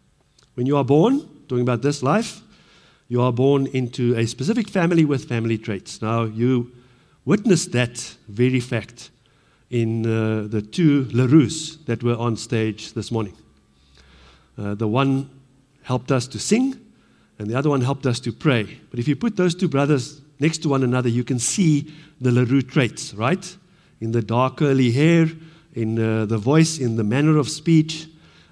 When 0.56 0.68
you 0.68 0.76
are 0.76 0.84
born, 0.84 1.22
talking 1.48 1.62
about 1.62 1.84
this 1.84 2.04
life, 2.04 2.42
you 3.08 3.22
are 3.22 3.32
born 3.32 3.68
into 3.68 4.14
a 4.16 4.28
specific 4.28 4.68
family 4.68 5.06
with 5.06 5.30
family 5.30 5.58
traits. 5.58 6.02
Now, 6.02 6.26
you 6.26 6.74
witnessed 7.24 7.72
that 7.72 8.18
very 8.28 8.60
fact 8.60 9.10
in 9.70 10.06
uh, 10.06 10.48
the 10.48 10.62
two 10.62 11.06
LaRues 11.06 11.86
that 11.86 12.04
were 12.04 12.16
on 12.16 12.38
stage 12.38 12.94
this 12.94 13.12
morning. 13.12 13.34
Uh, 14.58 14.76
the 14.76 14.88
one 14.88 15.30
helped 15.84 16.12
us 16.12 16.28
to 16.28 16.40
sing, 16.40 16.80
and 17.40 17.50
the 17.50 17.56
other 17.56 17.70
one 17.70 17.82
helped 17.82 18.06
us 18.06 18.20
to 18.22 18.32
pray. 18.32 18.80
But 18.90 19.00
if 19.00 19.08
you 19.08 19.16
put 19.16 19.36
those 19.36 19.54
two 19.54 19.68
brothers 19.68 20.22
next 20.40 20.60
to 20.60 20.70
one 20.70 20.84
another, 20.84 21.10
you 21.10 21.24
can 21.24 21.40
see 21.40 21.94
the 22.22 22.32
LaRue 22.32 22.62
traits, 22.62 23.14
right? 23.14 23.58
In 24.00 24.12
the 24.12 24.22
dark 24.22 24.58
curly 24.58 24.92
hair, 24.92 25.28
in 25.74 26.00
uh, 26.00 26.26
the 26.26 26.38
voice, 26.38 26.80
in 26.80 26.96
the 26.96 27.04
manner 27.04 27.38
of 27.38 27.50
speech, 27.50 28.08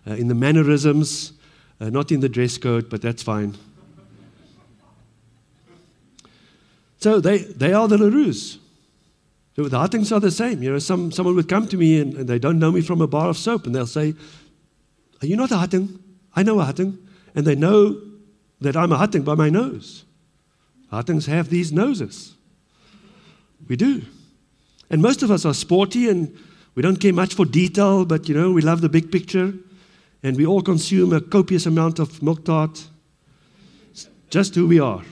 uh, 0.07 0.13
in 0.13 0.27
the 0.27 0.35
mannerisms, 0.35 1.33
uh, 1.79 1.89
not 1.89 2.11
in 2.11 2.19
the 2.19 2.29
dress 2.29 2.57
code, 2.57 2.89
but 2.89 3.01
that's 3.01 3.23
fine. 3.23 3.55
So 6.99 7.19
they, 7.19 7.39
they 7.39 7.73
are 7.73 7.87
the 7.87 7.97
LaRues. 7.97 8.57
So 9.55 9.63
the 9.69 9.77
Hattinghs 9.77 10.11
are 10.11 10.19
the 10.19 10.31
same. 10.31 10.61
You 10.61 10.73
know, 10.73 10.79
some, 10.79 11.11
someone 11.11 11.35
would 11.35 11.47
come 11.47 11.67
to 11.67 11.77
me 11.77 11.99
and, 11.99 12.13
and, 12.15 12.27
they 12.27 12.39
don't 12.39 12.59
know 12.59 12.71
me 12.71 12.81
from 12.81 12.99
a 13.01 13.07
bar 13.07 13.29
of 13.29 13.37
soap, 13.37 13.65
and 13.65 13.73
they'll 13.73 13.87
say, 13.87 14.13
Are 15.21 15.25
you 15.25 15.37
not 15.37 15.51
a 15.51 15.55
Hattingh? 15.55 15.97
I 16.35 16.43
know 16.43 16.59
a 16.59 16.65
Hattingh. 16.65 16.97
And 17.35 17.45
they 17.45 17.55
know 17.55 18.01
that 18.61 18.75
I'm 18.75 18.91
a 18.91 18.97
Hattingh 18.97 19.23
by 19.23 19.35
my 19.35 19.49
nose. 19.49 20.03
Hattinghs 20.91 21.27
have 21.27 21.49
these 21.49 21.71
noses. 21.71 22.35
We 23.67 23.75
do. 23.75 24.03
And 24.89 25.01
most 25.01 25.23
of 25.23 25.31
us 25.31 25.45
are 25.45 25.53
sporty 25.53 26.09
and 26.09 26.37
we 26.75 26.81
don't 26.81 26.97
care 26.97 27.13
much 27.13 27.33
for 27.33 27.45
detail, 27.45 28.05
but 28.05 28.27
you 28.27 28.35
know, 28.35 28.51
we 28.51 28.61
love 28.61 28.81
the 28.81 28.89
big 28.89 29.11
picture. 29.11 29.53
And 30.21 30.37
we 30.37 30.45
all 30.45 30.61
consume 30.61 31.13
a 31.13 31.21
copious 31.21 31.65
amount 31.65 31.99
of 31.99 32.21
milk 32.21 32.45
tart. 32.45 32.87
It's 33.91 34.09
just 34.29 34.55
who 34.55 34.67
we 34.67 34.79
are. 34.79 35.03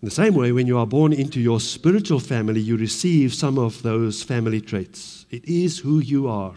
In 0.00 0.06
the 0.06 0.14
same 0.14 0.34
way, 0.34 0.52
when 0.52 0.68
you 0.68 0.78
are 0.78 0.86
born 0.86 1.12
into 1.12 1.40
your 1.40 1.58
spiritual 1.58 2.20
family, 2.20 2.60
you 2.60 2.76
receive 2.76 3.34
some 3.34 3.58
of 3.58 3.82
those 3.82 4.22
family 4.22 4.60
traits. 4.60 5.26
It 5.30 5.44
is 5.44 5.80
who 5.80 5.98
you 5.98 6.28
are. 6.28 6.54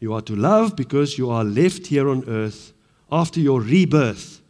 You 0.00 0.14
are 0.14 0.22
to 0.22 0.34
love 0.34 0.76
because 0.76 1.18
you 1.18 1.30
are 1.30 1.44
left 1.44 1.88
here 1.88 2.08
on 2.08 2.26
earth 2.26 2.72
after 3.12 3.38
your 3.38 3.60
rebirth, 3.60 4.40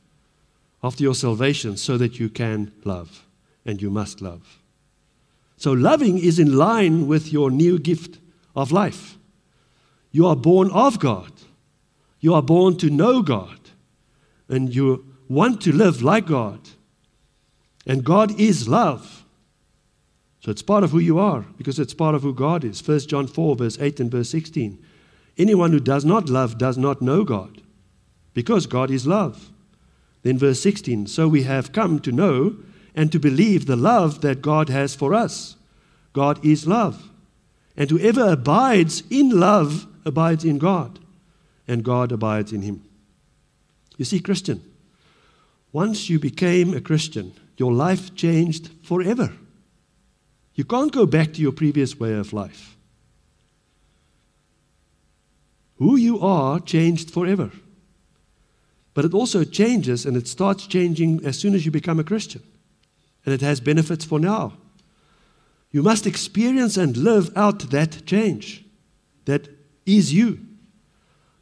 after 0.82 1.02
your 1.02 1.14
salvation, 1.14 1.76
so 1.76 1.96
that 1.98 2.20
you 2.20 2.28
can 2.28 2.72
love. 2.84 3.26
And 3.64 3.82
you 3.82 3.90
must 3.90 4.20
love. 4.20 4.60
So, 5.56 5.72
loving 5.72 6.18
is 6.18 6.38
in 6.38 6.56
line 6.56 7.08
with 7.08 7.32
your 7.32 7.50
new 7.50 7.80
gift 7.80 8.20
of 8.54 8.70
life. 8.70 9.18
You 10.12 10.26
are 10.26 10.36
born 10.36 10.70
of 10.70 11.00
God, 11.00 11.32
you 12.20 12.32
are 12.32 12.42
born 12.42 12.76
to 12.78 12.90
know 12.90 13.22
God, 13.22 13.58
and 14.48 14.72
you 14.72 15.04
want 15.28 15.60
to 15.62 15.72
live 15.72 16.00
like 16.00 16.26
God. 16.26 16.60
And 17.86 18.04
God 18.04 18.38
is 18.38 18.68
love. 18.68 19.24
So 20.40 20.50
it's 20.50 20.62
part 20.62 20.84
of 20.84 20.90
who 20.90 20.98
you 20.98 21.18
are 21.18 21.44
because 21.56 21.78
it's 21.78 21.94
part 21.94 22.14
of 22.14 22.22
who 22.22 22.34
God 22.34 22.64
is. 22.64 22.86
1 22.86 23.00
John 23.00 23.26
4, 23.26 23.56
verse 23.56 23.78
8 23.80 24.00
and 24.00 24.10
verse 24.10 24.30
16. 24.30 24.78
Anyone 25.38 25.72
who 25.72 25.80
does 25.80 26.04
not 26.04 26.28
love 26.28 26.58
does 26.58 26.78
not 26.78 27.02
know 27.02 27.24
God, 27.24 27.60
because 28.32 28.66
God 28.66 28.90
is 28.90 29.06
love. 29.06 29.50
Then, 30.22 30.38
verse 30.38 30.60
16 30.60 31.06
So 31.06 31.28
we 31.28 31.42
have 31.42 31.72
come 31.72 32.00
to 32.00 32.10
know 32.10 32.56
and 32.94 33.12
to 33.12 33.20
believe 33.20 33.66
the 33.66 33.76
love 33.76 34.22
that 34.22 34.42
God 34.42 34.68
has 34.70 34.94
for 34.94 35.12
us. 35.14 35.56
God 36.12 36.42
is 36.44 36.66
love. 36.66 37.10
And 37.76 37.90
whoever 37.90 38.32
abides 38.32 39.02
in 39.10 39.30
love 39.30 39.86
abides 40.06 40.44
in 40.44 40.58
God, 40.58 40.98
and 41.68 41.84
God 41.84 42.10
abides 42.10 42.52
in 42.52 42.62
him. 42.62 42.82
You 43.98 44.06
see, 44.06 44.20
Christian, 44.20 44.62
once 45.72 46.08
you 46.08 46.18
became 46.18 46.72
a 46.72 46.80
Christian, 46.80 47.34
your 47.56 47.72
life 47.72 48.14
changed 48.14 48.70
forever. 48.82 49.32
You 50.54 50.64
can't 50.64 50.92
go 50.92 51.06
back 51.06 51.32
to 51.34 51.42
your 51.42 51.52
previous 51.52 51.98
way 51.98 52.14
of 52.14 52.32
life. 52.32 52.76
Who 55.76 55.96
you 55.96 56.20
are 56.20 56.58
changed 56.60 57.10
forever. 57.10 57.50
But 58.94 59.04
it 59.04 59.12
also 59.12 59.44
changes 59.44 60.06
and 60.06 60.16
it 60.16 60.26
starts 60.26 60.66
changing 60.66 61.24
as 61.24 61.38
soon 61.38 61.54
as 61.54 61.66
you 61.66 61.70
become 61.70 62.00
a 62.00 62.04
Christian. 62.04 62.42
And 63.26 63.34
it 63.34 63.42
has 63.42 63.60
benefits 63.60 64.04
for 64.04 64.18
now. 64.18 64.54
You 65.70 65.82
must 65.82 66.06
experience 66.06 66.78
and 66.78 66.96
live 66.96 67.30
out 67.36 67.70
that 67.70 68.06
change. 68.06 68.64
That 69.26 69.48
is 69.84 70.14
you. 70.14 70.40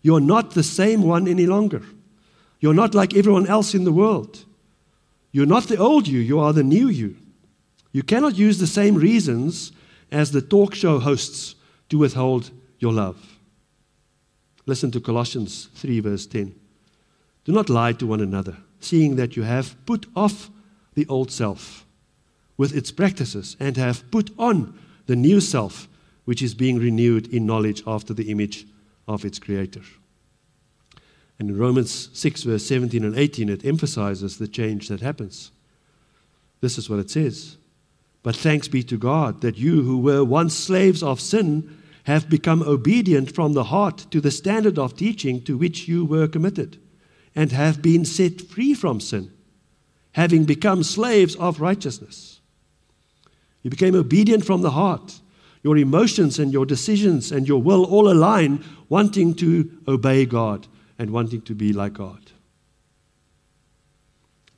You're 0.03 0.21
not 0.21 0.53
the 0.53 0.65
same 0.65 1.03
one 1.03 1.29
any 1.29 1.47
longer. 1.47 1.83
You're 2.59 2.75
not 2.75 2.95
like 2.95 3.15
everyone 3.15 3.47
else 3.47 3.75
in 3.75 3.85
the 3.85 3.93
world. 3.93 4.45
You're 5.35 5.47
not 5.47 5.65
the 5.65 5.79
old 5.79 6.07
you, 6.07 6.21
you 6.21 6.39
are 6.39 6.53
the 6.53 6.63
new 6.63 6.87
you. 6.87 7.17
You 7.91 8.05
cannot 8.05 8.39
use 8.39 8.59
the 8.59 8.69
same 8.69 8.95
reasons 8.95 9.73
as 10.13 10.31
the 10.31 10.41
talk 10.41 10.77
show 10.77 11.01
hosts 11.01 11.57
to 11.89 11.99
withhold 11.99 12.53
your 12.79 12.93
love. 12.93 13.17
Listen 14.65 14.93
to 14.93 15.01
Colossians 15.01 15.71
3, 15.75 15.99
verse 15.99 16.27
10. 16.27 16.55
Do 17.45 17.51
not 17.51 17.69
lie 17.69 17.95
to 17.95 18.07
one 18.07 18.21
another, 18.21 18.59
seeing 18.79 19.17
that 19.17 19.37
you 19.37 19.43
have 19.43 19.75
put 19.87 20.07
off 20.15 20.51
the 20.95 21.05
old 21.09 21.33
self 21.33 21.85
with 22.57 22.73
its 22.73 22.93
practices 22.93 23.57
and 23.59 23.77
have 23.77 24.09
put 24.13 24.31
on 24.39 24.79
the 25.07 25.17
new 25.17 25.41
self, 25.41 25.89
which 26.27 26.43
is 26.43 26.55
being 26.55 26.79
renewed 26.79 27.27
in 27.35 27.45
knowledge 27.45 27.83
after 27.89 28.15
the 28.15 28.31
image 28.31 28.69
of 29.09 29.25
its 29.25 29.41
creator. 29.41 29.83
And 31.39 31.51
in 31.51 31.59
Romans 31.59 32.11
6, 32.13 32.45
verse 32.45 32.65
17 32.67 33.05
and 33.05 33.19
18, 33.19 33.49
it 33.49 33.65
emphasizes 33.65 34.39
the 34.39 34.49
change 34.49 34.89
that 34.89 35.01
happens. 35.01 35.51
This 36.61 36.79
is 36.79 36.89
what 36.89 37.01
it 37.01 37.11
says 37.11 37.57
But 38.23 38.37
thanks 38.37 38.69
be 38.69 38.83
to 38.85 38.97
God 38.97 39.41
that 39.41 39.59
you 39.59 39.83
who 39.83 39.99
were 39.99 40.25
once 40.25 40.55
slaves 40.55 41.03
of 41.03 41.21
sin 41.21 41.79
have 42.05 42.29
become 42.29 42.63
obedient 42.63 43.35
from 43.35 43.55
the 43.55 43.65
heart 43.65 44.07
to 44.11 44.21
the 44.21 44.31
standard 44.31 44.79
of 44.79 44.97
teaching 44.97 45.43
to 45.43 45.57
which 45.57 45.89
you 45.89 46.05
were 46.05 46.29
committed. 46.29 46.79
and 47.35 47.53
have 47.53 47.83
been 47.83 48.05
set 48.05 48.41
free 48.41 48.75
from 48.75 49.01
sin, 49.01 49.33
having 50.13 50.45
become 50.45 50.83
slaves 50.83 51.35
of 51.37 51.61
righteousness. 51.61 52.41
You 53.63 53.71
became 53.71 53.95
obedient 53.95 54.45
from 54.45 54.63
the 54.63 54.71
heart. 54.71 55.21
Your 55.63 55.77
emotions 55.79 56.39
and 56.39 56.53
your 56.53 56.67
decisions 56.67 57.33
and 57.33 57.49
your 57.49 57.61
will 57.61 57.85
all 57.85 58.11
align, 58.11 58.63
wanting 58.89 59.35
to 59.37 59.71
obey 59.89 60.27
God 60.27 60.67
and 61.05 61.13
wanting 61.13 61.43
to 61.43 61.55
be 61.55 61.71
like 61.71 61.93
God. 61.93 62.33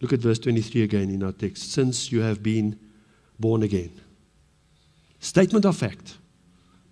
Look 0.00 0.12
at 0.12 0.20
verse 0.20 0.38
23 0.38 0.82
again 0.82 1.10
in 1.10 1.24
our 1.24 1.32
text. 1.32 1.72
Since 1.72 2.12
you 2.12 2.20
have 2.20 2.40
been 2.40 2.78
born 3.36 3.64
again. 3.64 3.90
Statement 5.18 5.64
of 5.64 5.76
fact, 5.76 6.18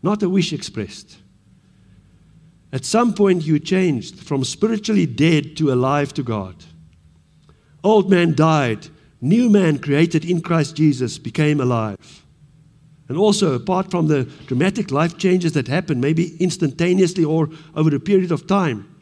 not 0.03 0.25
a 0.25 0.29
wish 0.29 0.53
expressed. 0.53 1.19
At 2.73 2.85
some 2.85 3.14
point, 3.14 3.45
you 3.47 3.61
changed 3.61 4.19
from 4.19 4.43
spiritually 4.43 5.07
dead 5.07 5.57
to 5.59 5.73
alive 5.73 6.12
to 6.14 6.25
God. 6.25 6.57
Old 7.85 8.11
man 8.11 8.35
died, 8.35 8.88
new 9.21 9.49
man 9.49 9.79
created 9.79 10.25
in 10.25 10.40
Christ 10.40 10.75
Jesus 10.75 11.17
became 11.17 11.61
alive. 11.61 12.25
And 13.09 13.17
also, 13.17 13.55
apart 13.55 13.93
from 13.93 14.09
the 14.09 14.25
dramatic 14.49 14.90
life 14.90 15.17
changes 15.17 15.53
that 15.53 15.69
happen, 15.69 16.01
maybe 16.01 16.37
instantaneously 16.38 17.25
or 17.25 17.51
over 17.77 17.95
a 17.95 18.01
period 18.01 18.33
of 18.33 18.49
time, 18.49 18.93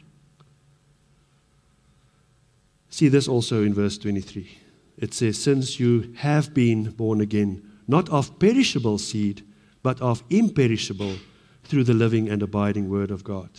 see 2.93 3.07
this 3.07 3.27
also 3.27 3.63
in 3.63 3.73
verse 3.73 3.97
23. 3.97 4.57
It 4.97 5.13
says, 5.13 5.41
Since 5.41 5.79
you 5.79 6.13
have 6.17 6.53
been 6.53 6.91
born 6.91 7.21
again, 7.21 7.67
not 7.87 8.07
of 8.09 8.37
perishable 8.39 8.99
seed, 8.99 9.43
but 9.81 9.99
of 9.99 10.23
imperishable 10.29 11.15
through 11.63 11.85
the 11.85 11.93
living 11.93 12.29
and 12.29 12.43
abiding 12.43 12.89
Word 12.89 13.09
of 13.09 13.23
God. 13.23 13.49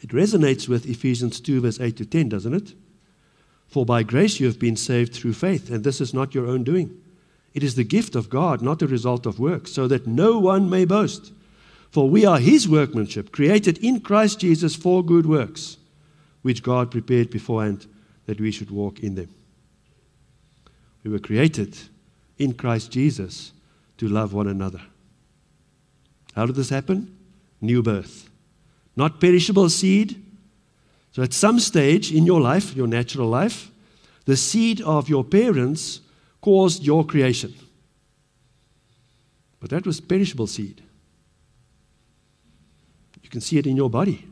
It 0.00 0.10
resonates 0.10 0.68
with 0.68 0.88
Ephesians 0.88 1.40
2, 1.40 1.60
verse 1.60 1.80
8 1.80 1.96
to 1.96 2.06
10, 2.06 2.28
doesn't 2.28 2.54
it? 2.54 2.74
For 3.66 3.84
by 3.84 4.04
grace 4.04 4.38
you 4.38 4.46
have 4.46 4.60
been 4.60 4.76
saved 4.76 5.12
through 5.12 5.32
faith, 5.32 5.68
and 5.70 5.82
this 5.82 6.00
is 6.00 6.14
not 6.14 6.34
your 6.34 6.46
own 6.46 6.62
doing. 6.62 7.00
It 7.52 7.64
is 7.64 7.74
the 7.74 7.84
gift 7.84 8.14
of 8.14 8.30
God, 8.30 8.62
not 8.62 8.82
a 8.82 8.86
result 8.86 9.26
of 9.26 9.40
works, 9.40 9.72
so 9.72 9.88
that 9.88 10.06
no 10.06 10.38
one 10.38 10.70
may 10.70 10.84
boast. 10.84 11.32
For 11.90 12.08
we 12.08 12.24
are 12.24 12.38
his 12.38 12.68
workmanship, 12.68 13.32
created 13.32 13.78
in 13.78 14.00
Christ 14.00 14.40
Jesus 14.40 14.76
for 14.76 15.04
good 15.04 15.26
works, 15.26 15.78
which 16.42 16.62
God 16.62 16.92
prepared 16.92 17.30
beforehand 17.30 17.86
that 18.26 18.40
we 18.40 18.50
should 18.50 18.70
walk 18.70 19.00
in 19.00 19.14
them. 19.14 19.28
We 21.02 21.10
were 21.10 21.18
created 21.18 21.76
in 22.38 22.54
Christ 22.54 22.90
Jesus 22.90 23.52
to 23.98 24.08
love 24.08 24.32
one 24.32 24.48
another. 24.48 24.82
How 26.34 26.46
did 26.46 26.56
this 26.56 26.68
happen? 26.68 27.16
New 27.60 27.82
birth. 27.82 28.28
Not 28.96 29.20
perishable 29.20 29.70
seed. 29.70 30.22
So, 31.12 31.22
at 31.22 31.32
some 31.32 31.60
stage 31.60 32.12
in 32.12 32.26
your 32.26 32.40
life, 32.40 32.76
your 32.76 32.86
natural 32.86 33.28
life, 33.28 33.70
the 34.26 34.36
seed 34.36 34.82
of 34.82 35.08
your 35.08 35.24
parents 35.24 36.00
caused 36.42 36.82
your 36.82 37.06
creation. 37.06 37.54
But 39.60 39.70
that 39.70 39.86
was 39.86 40.00
perishable 40.00 40.46
seed. 40.46 40.82
You 43.22 43.30
can 43.30 43.40
see 43.40 43.58
it 43.58 43.66
in 43.66 43.76
your 43.76 43.88
body. 43.88 44.26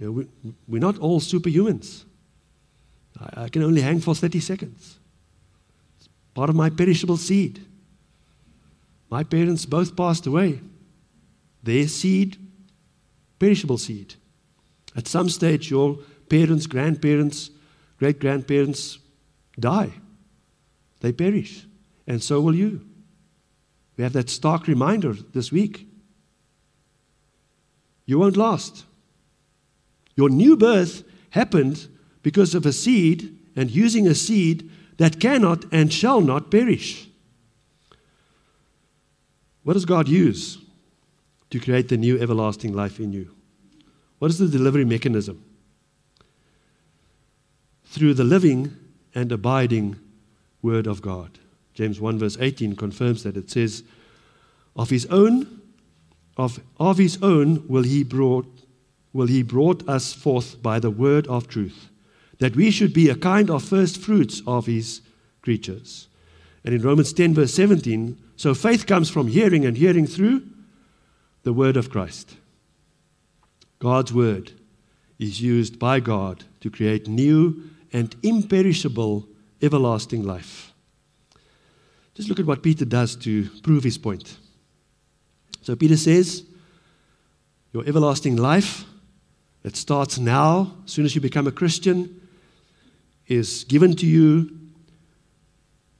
You 0.00 0.06
know, 0.06 0.12
we, 0.12 0.26
we're 0.66 0.80
not 0.80 0.98
all 0.98 1.20
superhumans. 1.20 2.05
I, 3.34 3.48
can 3.48 3.62
only 3.62 3.80
hang 3.80 4.00
for 4.00 4.14
30 4.14 4.40
seconds. 4.40 4.98
It's 5.98 6.08
part 6.34 6.50
of 6.50 6.56
my 6.56 6.70
perishable 6.70 7.16
seed. 7.16 7.64
My 9.08 9.22
parents 9.22 9.64
both 9.64 9.96
passed 9.96 10.26
away. 10.26 10.60
Their 11.62 11.88
seed, 11.88 12.36
perishable 13.38 13.78
seed. 13.78 14.14
At 14.96 15.08
some 15.08 15.28
stage, 15.28 15.70
your 15.70 15.98
parents, 16.28 16.66
grandparents, 16.66 17.50
great 17.98 18.20
grandparents 18.20 18.98
die. 19.58 19.92
They 21.00 21.12
perish. 21.12 21.66
And 22.06 22.22
so 22.22 22.40
will 22.40 22.54
you. 22.54 22.86
We 23.96 24.04
have 24.04 24.12
that 24.12 24.30
stark 24.30 24.66
reminder 24.66 25.14
this 25.32 25.50
week. 25.50 25.88
You 28.04 28.18
won't 28.18 28.36
last. 28.36 28.84
Your 30.14 30.28
new 30.28 30.56
birth 30.56 31.02
happened 31.30 31.88
because 32.26 32.54
of 32.56 32.66
a 32.66 32.72
seed 32.72 33.18
and 33.54 33.70
using 33.70 34.06
a 34.08 34.14
seed 34.14 34.68
that 34.96 35.20
cannot 35.20 35.64
and 35.70 35.92
shall 35.92 36.20
not 36.20 36.50
perish. 36.50 37.08
What 39.62 39.74
does 39.74 39.84
God 39.84 40.08
use? 40.08 40.58
to 41.50 41.60
create 41.60 41.88
the 41.88 41.96
new 41.96 42.20
everlasting 42.20 42.72
life 42.72 42.98
in 43.00 43.12
you. 43.12 43.30
What 44.18 44.30
is 44.30 44.38
the 44.38 44.48
delivery 44.48 44.84
mechanism? 44.84 45.42
Through 47.84 48.14
the 48.14 48.24
living 48.24 48.76
and 49.14 49.30
abiding 49.30 49.96
Word 50.62 50.86
of 50.86 51.02
God. 51.02 51.38
James 51.74 52.00
1, 52.00 52.18
verse 52.18 52.36
18 52.40 52.76
confirms 52.76 53.22
that. 53.22 53.36
It 53.36 53.50
says, 53.50 53.84
Of 54.74 54.90
his 54.90 55.06
own, 55.06 55.62
of, 56.36 56.60
of 56.78 56.98
his 56.98 57.18
own 57.22 57.66
will 57.68 57.84
he 57.84 58.02
brought 58.02 58.46
will 59.12 59.28
he 59.28 59.42
brought 59.42 59.88
us 59.88 60.12
forth 60.12 60.62
by 60.62 60.78
the 60.78 60.90
word 60.90 61.26
of 61.28 61.48
truth, 61.48 61.88
that 62.38 62.56
we 62.56 62.70
should 62.70 62.92
be 62.92 63.08
a 63.08 63.14
kind 63.14 63.50
of 63.50 63.64
first 63.64 64.00
fruits 64.00 64.42
of 64.46 64.66
his 64.66 65.00
creatures. 65.42 66.08
And 66.64 66.74
in 66.74 66.82
Romans 66.82 67.12
10, 67.12 67.34
verse 67.34 67.54
17, 67.54 68.18
so 68.36 68.54
faith 68.54 68.86
comes 68.86 69.08
from 69.08 69.28
hearing 69.28 69.64
and 69.64 69.76
hearing 69.76 70.06
through 70.06 70.42
the 71.44 71.52
word 71.52 71.76
of 71.76 71.90
Christ. 71.90 72.36
God's 73.78 74.12
word 74.12 74.52
is 75.18 75.40
used 75.40 75.78
by 75.78 76.00
God 76.00 76.44
to 76.60 76.70
create 76.70 77.08
new 77.08 77.70
and 77.92 78.14
imperishable 78.22 79.26
everlasting 79.62 80.24
life. 80.24 80.72
Just 82.14 82.28
look 82.28 82.40
at 82.40 82.46
what 82.46 82.62
Peter 82.62 82.84
does 82.84 83.14
to 83.16 83.48
prove 83.62 83.84
his 83.84 83.98
point. 83.98 84.36
So, 85.62 85.76
Peter 85.76 85.96
says, 85.96 86.44
Your 87.72 87.86
everlasting 87.86 88.36
life 88.36 88.84
that 89.62 89.76
starts 89.76 90.18
now, 90.18 90.72
as 90.84 90.92
soon 90.92 91.04
as 91.04 91.14
you 91.14 91.20
become 91.20 91.46
a 91.46 91.52
Christian, 91.52 92.25
is 93.28 93.64
given 93.64 93.96
to 93.96 94.06
you 94.06 94.50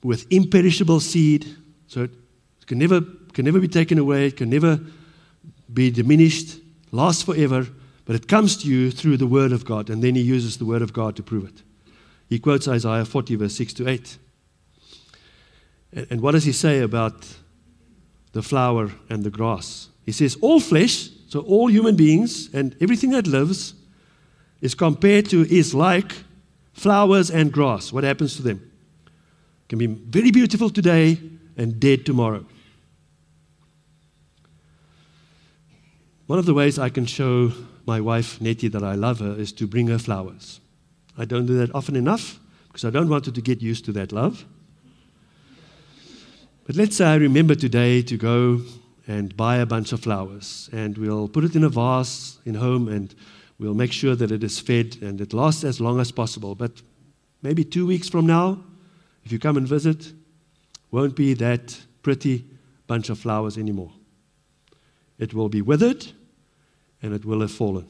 with 0.02 0.26
imperishable 0.30 1.00
seed. 1.00 1.46
So, 1.88 2.04
it 2.04 2.10
can 2.66 2.78
never, 2.78 3.00
can 3.32 3.44
never 3.44 3.60
be 3.60 3.68
taken 3.68 3.98
away, 3.98 4.26
it 4.26 4.36
can 4.36 4.50
never 4.50 4.80
be 5.72 5.90
diminished, 5.90 6.58
last 6.92 7.24
forever, 7.24 7.66
but 8.04 8.14
it 8.14 8.28
comes 8.28 8.56
to 8.58 8.68
you 8.68 8.90
through 8.90 9.16
the 9.16 9.26
Word 9.26 9.52
of 9.52 9.64
God. 9.64 9.90
And 9.90 10.02
then 10.02 10.14
he 10.14 10.22
uses 10.22 10.58
the 10.58 10.64
Word 10.64 10.82
of 10.82 10.92
God 10.92 11.16
to 11.16 11.22
prove 11.22 11.48
it. 11.48 11.62
He 12.28 12.38
quotes 12.38 12.68
Isaiah 12.68 13.04
40, 13.04 13.36
verse 13.36 13.54
6 13.56 13.74
to 13.74 13.88
8. 13.88 14.18
And, 15.92 16.06
and 16.10 16.20
what 16.20 16.32
does 16.32 16.44
he 16.44 16.52
say 16.52 16.80
about 16.80 17.26
the 18.32 18.42
flower 18.42 18.90
and 19.08 19.24
the 19.24 19.30
grass? 19.30 19.88
He 20.04 20.12
says, 20.12 20.36
All 20.40 20.60
flesh, 20.60 21.10
so 21.28 21.40
all 21.40 21.68
human 21.68 21.96
beings 21.96 22.52
and 22.54 22.76
everything 22.80 23.10
that 23.10 23.26
lives, 23.26 23.74
is 24.60 24.74
compared 24.74 25.28
to, 25.30 25.42
is 25.52 25.74
like 25.74 26.12
flowers 26.76 27.30
and 27.30 27.50
grass. 27.50 27.92
What 27.92 28.04
happens 28.04 28.36
to 28.36 28.42
them? 28.42 28.70
Can 29.68 29.78
be 29.78 29.86
very 29.86 30.30
beautiful 30.30 30.70
today 30.70 31.18
and 31.56 31.80
dead 31.80 32.04
tomorrow. 32.04 32.44
One 36.26 36.38
of 36.38 36.46
the 36.46 36.54
ways 36.54 36.78
I 36.78 36.90
can 36.90 37.06
show 37.06 37.52
my 37.86 38.00
wife, 38.00 38.40
Nettie, 38.40 38.68
that 38.68 38.82
I 38.82 38.94
love 38.94 39.20
her 39.20 39.32
is 39.32 39.52
to 39.52 39.66
bring 39.66 39.86
her 39.88 39.98
flowers. 39.98 40.60
I 41.16 41.24
don't 41.24 41.46
do 41.46 41.56
that 41.58 41.74
often 41.74 41.96
enough 41.96 42.38
because 42.68 42.84
I 42.84 42.90
don't 42.90 43.08
want 43.08 43.26
her 43.26 43.32
to 43.32 43.40
get 43.40 43.62
used 43.62 43.84
to 43.86 43.92
that 43.92 44.12
love. 44.12 44.44
But 46.66 46.76
let's 46.76 46.96
say 46.96 47.06
I 47.06 47.14
remember 47.14 47.54
today 47.54 48.02
to 48.02 48.16
go 48.16 48.60
and 49.06 49.36
buy 49.36 49.58
a 49.58 49.66
bunch 49.66 49.92
of 49.92 50.00
flowers, 50.00 50.68
and 50.72 50.98
we'll 50.98 51.28
put 51.28 51.44
it 51.44 51.54
in 51.54 51.62
a 51.62 51.68
vase 51.68 52.38
in 52.44 52.56
home, 52.56 52.88
and 52.88 53.14
we'll 53.58 53.74
make 53.74 53.92
sure 53.92 54.14
that 54.14 54.30
it 54.30 54.44
is 54.44 54.60
fed 54.60 54.98
and 55.00 55.20
it 55.20 55.32
lasts 55.32 55.64
as 55.64 55.80
long 55.80 56.00
as 56.00 56.12
possible. 56.12 56.54
But 56.54 56.82
maybe 57.42 57.64
two 57.64 57.86
weeks 57.86 58.08
from 58.08 58.26
now, 58.26 58.62
if 59.24 59.32
you 59.32 59.38
come 59.38 59.56
and 59.56 59.66
visit, 59.66 60.12
won't 60.90 61.16
be 61.16 61.34
that 61.34 61.78
pretty 62.02 62.44
bunch 62.86 63.08
of 63.08 63.18
flowers 63.18 63.58
anymore. 63.58 63.92
It 65.18 65.34
will 65.34 65.48
be 65.48 65.62
withered 65.62 66.06
and 67.02 67.14
it 67.14 67.24
will 67.24 67.40
have 67.40 67.52
fallen. 67.52 67.88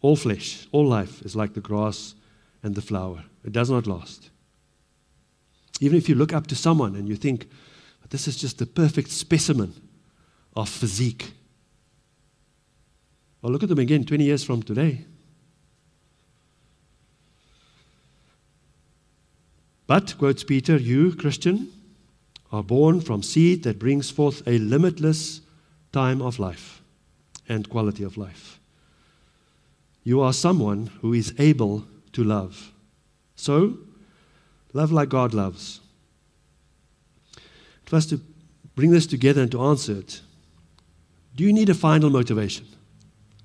All 0.00 0.16
flesh, 0.16 0.66
all 0.72 0.86
life 0.86 1.22
is 1.22 1.36
like 1.36 1.54
the 1.54 1.60
grass 1.60 2.14
and 2.62 2.74
the 2.74 2.82
flower. 2.82 3.24
It 3.44 3.52
does 3.52 3.70
not 3.70 3.86
last. 3.86 4.30
Even 5.80 5.96
if 5.96 6.08
you 6.08 6.14
look 6.14 6.32
up 6.32 6.46
to 6.48 6.56
someone 6.56 6.96
and 6.96 7.08
you 7.08 7.16
think, 7.16 7.48
this 8.10 8.26
is 8.26 8.36
just 8.36 8.58
the 8.58 8.66
perfect 8.66 9.10
specimen 9.10 9.74
of 10.56 10.68
physique. 10.68 11.32
Well, 13.40 13.52
look 13.52 13.62
at 13.62 13.68
them 13.68 13.78
again 13.78 14.04
20 14.04 14.24
years 14.24 14.44
from 14.44 14.62
today. 14.62 15.04
But, 19.86 20.16
quotes 20.18 20.44
Peter, 20.44 20.76
you, 20.76 21.14
Christian, 21.14 21.72
are 22.52 22.62
born 22.62 23.00
from 23.00 23.22
seed 23.22 23.62
that 23.62 23.78
brings 23.78 24.10
forth 24.10 24.42
a 24.46 24.58
limitless 24.58 25.40
time 25.92 26.20
of 26.20 26.38
life 26.38 26.82
and 27.48 27.68
quality 27.68 28.04
of 28.04 28.16
life. 28.16 28.58
you 30.08 30.22
are 30.22 30.32
someone 30.32 30.86
who 31.02 31.12
is 31.12 31.34
able 31.38 31.84
to 32.12 32.24
love. 32.24 32.72
So, 33.36 33.76
love 34.72 34.90
like 34.90 35.10
God 35.10 35.34
loves. 35.34 35.80
For 37.84 37.96
us 37.96 38.06
to 38.06 38.18
bring 38.74 38.90
this 38.90 39.06
together 39.06 39.42
and 39.42 39.52
to 39.52 39.60
answer 39.60 39.92
it, 39.98 40.22
do 41.36 41.44
you 41.44 41.52
need 41.52 41.68
a 41.68 41.74
final 41.74 42.08
motivation? 42.08 42.66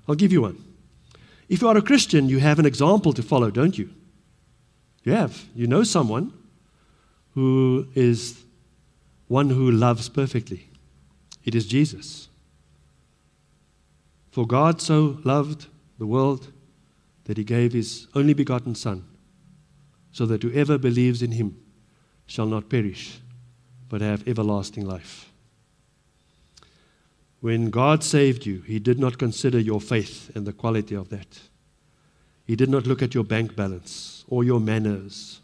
I'll 0.08 0.14
give 0.14 0.32
you 0.32 0.42
one. 0.42 0.62
If 1.48 1.62
you 1.62 1.68
are 1.68 1.76
a 1.76 1.82
Christian, 1.82 2.28
you 2.28 2.38
have 2.38 2.58
an 2.58 2.66
example 2.66 3.12
to 3.12 3.22
follow, 3.22 3.50
don't 3.50 3.76
you? 3.76 3.90
You 5.02 5.12
have. 5.12 5.44
You 5.54 5.66
know 5.66 5.82
someone 5.84 6.32
who 7.34 7.88
is 7.94 8.42
one 9.28 9.50
who 9.50 9.70
loves 9.70 10.08
perfectly. 10.08 10.68
It 11.44 11.54
is 11.54 11.66
Jesus. 11.66 12.28
For 14.30 14.46
God 14.46 14.80
so 14.80 15.18
loved 15.24 15.66
the 15.98 16.06
world 16.06 16.52
that 17.24 17.36
he 17.36 17.44
gave 17.44 17.72
his 17.72 18.06
only 18.14 18.34
begotten 18.34 18.74
Son, 18.74 19.04
so 20.12 20.26
that 20.26 20.42
whoever 20.42 20.78
believes 20.78 21.22
in 21.22 21.32
him 21.32 21.56
shall 22.26 22.46
not 22.46 22.68
perish, 22.68 23.20
but 23.88 24.00
have 24.00 24.26
everlasting 24.26 24.86
life. 24.86 25.30
When 27.44 27.68
God 27.68 28.02
saved 28.02 28.46
you, 28.46 28.62
He 28.62 28.78
did 28.78 28.98
not 28.98 29.18
consider 29.18 29.58
your 29.58 29.78
faith 29.78 30.34
and 30.34 30.46
the 30.46 30.52
quality 30.54 30.94
of 30.94 31.10
that. 31.10 31.40
He 32.46 32.56
did 32.56 32.70
not 32.70 32.86
look 32.86 33.02
at 33.02 33.14
your 33.14 33.22
bank 33.22 33.54
balance 33.54 34.24
or 34.28 34.44
your 34.44 34.60
manners 34.60 35.42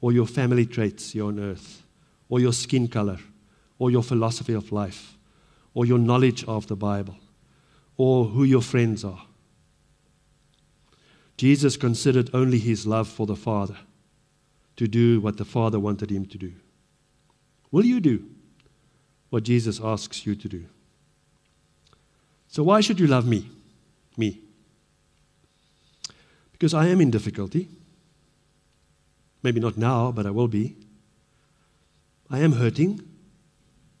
or 0.00 0.12
your 0.12 0.28
family 0.28 0.64
traits 0.64 1.10
here 1.10 1.24
on 1.24 1.40
earth 1.40 1.82
or 2.28 2.38
your 2.38 2.52
skin 2.52 2.86
color 2.86 3.18
or 3.80 3.90
your 3.90 4.04
philosophy 4.04 4.52
of 4.52 4.70
life 4.70 5.18
or 5.74 5.84
your 5.84 5.98
knowledge 5.98 6.44
of 6.44 6.68
the 6.68 6.76
Bible 6.76 7.16
or 7.96 8.26
who 8.26 8.44
your 8.44 8.62
friends 8.62 9.04
are. 9.04 9.26
Jesus 11.36 11.76
considered 11.76 12.30
only 12.32 12.60
his 12.60 12.86
love 12.86 13.08
for 13.08 13.26
the 13.26 13.34
Father 13.34 13.78
to 14.76 14.86
do 14.86 15.20
what 15.20 15.36
the 15.36 15.44
Father 15.44 15.80
wanted 15.80 16.12
him 16.12 16.26
to 16.26 16.38
do. 16.38 16.52
Will 17.72 17.84
you 17.86 17.98
do 17.98 18.24
what 19.30 19.42
Jesus 19.42 19.80
asks 19.82 20.24
you 20.24 20.36
to 20.36 20.48
do? 20.48 20.66
So, 22.50 22.64
why 22.64 22.80
should 22.80 22.98
you 22.98 23.06
love 23.06 23.26
me? 23.26 23.48
Me. 24.16 24.40
Because 26.50 26.74
I 26.74 26.88
am 26.88 27.00
in 27.00 27.10
difficulty. 27.10 27.68
Maybe 29.42 29.60
not 29.60 29.78
now, 29.78 30.10
but 30.10 30.26
I 30.26 30.30
will 30.30 30.48
be. 30.48 30.76
I 32.28 32.40
am 32.40 32.52
hurting. 32.52 33.00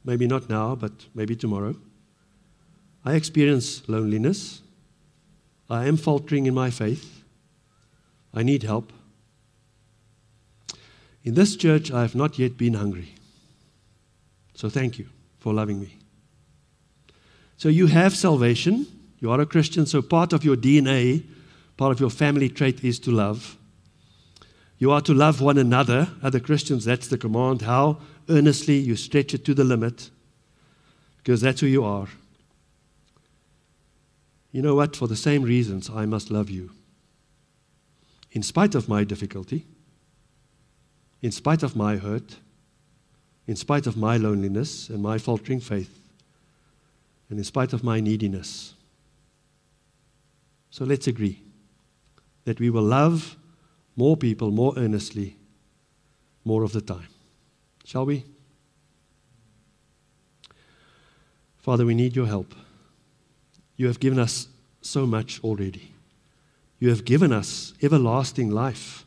Maybe 0.04 0.26
not 0.26 0.50
now, 0.50 0.74
but 0.74 0.92
maybe 1.14 1.36
tomorrow. 1.36 1.76
I 3.04 3.14
experience 3.14 3.88
loneliness. 3.88 4.62
I 5.70 5.86
am 5.86 5.96
faltering 5.96 6.46
in 6.46 6.54
my 6.54 6.70
faith. 6.70 7.22
I 8.34 8.42
need 8.42 8.64
help. 8.64 8.92
In 11.22 11.34
this 11.34 11.54
church, 11.54 11.92
I 11.92 12.02
have 12.02 12.16
not 12.16 12.38
yet 12.38 12.56
been 12.56 12.74
hungry. 12.74 13.14
So 14.54 14.68
thank 14.68 14.98
you 14.98 15.06
for 15.38 15.54
loving 15.54 15.80
me. 15.80 15.99
So 17.60 17.68
you 17.68 17.88
have 17.88 18.16
salvation. 18.16 18.86
You 19.18 19.30
are 19.30 19.38
a 19.38 19.44
Christian, 19.44 19.84
so 19.84 20.00
part 20.00 20.32
of 20.32 20.42
your 20.42 20.56
DNA, 20.56 21.26
part 21.76 21.92
of 21.92 22.00
your 22.00 22.08
family 22.08 22.48
trait 22.48 22.82
is 22.82 22.98
to 23.00 23.10
love. 23.10 23.58
You 24.78 24.90
are 24.92 25.02
to 25.02 25.12
love 25.12 25.42
one 25.42 25.58
another, 25.58 26.08
other 26.22 26.40
Christians. 26.40 26.86
That's 26.86 27.08
the 27.08 27.18
command. 27.18 27.60
How 27.60 27.98
earnestly 28.30 28.78
you 28.78 28.96
stretch 28.96 29.34
it 29.34 29.44
to 29.44 29.52
the 29.52 29.62
limit, 29.62 30.08
because 31.18 31.42
that's 31.42 31.60
who 31.60 31.66
you 31.66 31.84
are. 31.84 32.08
You 34.52 34.62
know 34.62 34.74
what? 34.74 34.96
For 34.96 35.06
the 35.06 35.14
same 35.14 35.42
reasons, 35.42 35.90
I 35.90 36.06
must 36.06 36.30
love 36.30 36.48
you. 36.48 36.70
In 38.32 38.42
spite 38.42 38.74
of 38.74 38.88
my 38.88 39.04
difficulty, 39.04 39.66
in 41.20 41.30
spite 41.30 41.62
of 41.62 41.76
my 41.76 41.98
hurt, 41.98 42.36
in 43.46 43.54
spite 43.54 43.86
of 43.86 43.98
my 43.98 44.16
loneliness 44.16 44.88
and 44.88 45.02
my 45.02 45.18
faltering 45.18 45.60
faith, 45.60 45.99
and 47.30 47.38
in 47.38 47.44
spite 47.44 47.72
of 47.72 47.82
my 47.82 48.00
neediness. 48.00 48.74
So 50.70 50.84
let's 50.84 51.06
agree 51.06 51.42
that 52.44 52.60
we 52.60 52.68
will 52.68 52.82
love 52.82 53.36
more 53.96 54.16
people 54.16 54.50
more 54.50 54.74
earnestly 54.76 55.36
more 56.44 56.62
of 56.62 56.72
the 56.72 56.80
time. 56.80 57.08
Shall 57.84 58.06
we? 58.06 58.24
Father, 61.58 61.84
we 61.84 61.94
need 61.94 62.16
your 62.16 62.26
help. 62.26 62.54
You 63.76 63.86
have 63.86 64.00
given 64.00 64.18
us 64.18 64.48
so 64.80 65.06
much 65.06 65.40
already. 65.44 65.92
You 66.78 66.88
have 66.88 67.04
given 67.04 67.32
us 67.32 67.74
everlasting 67.82 68.50
life, 68.50 69.04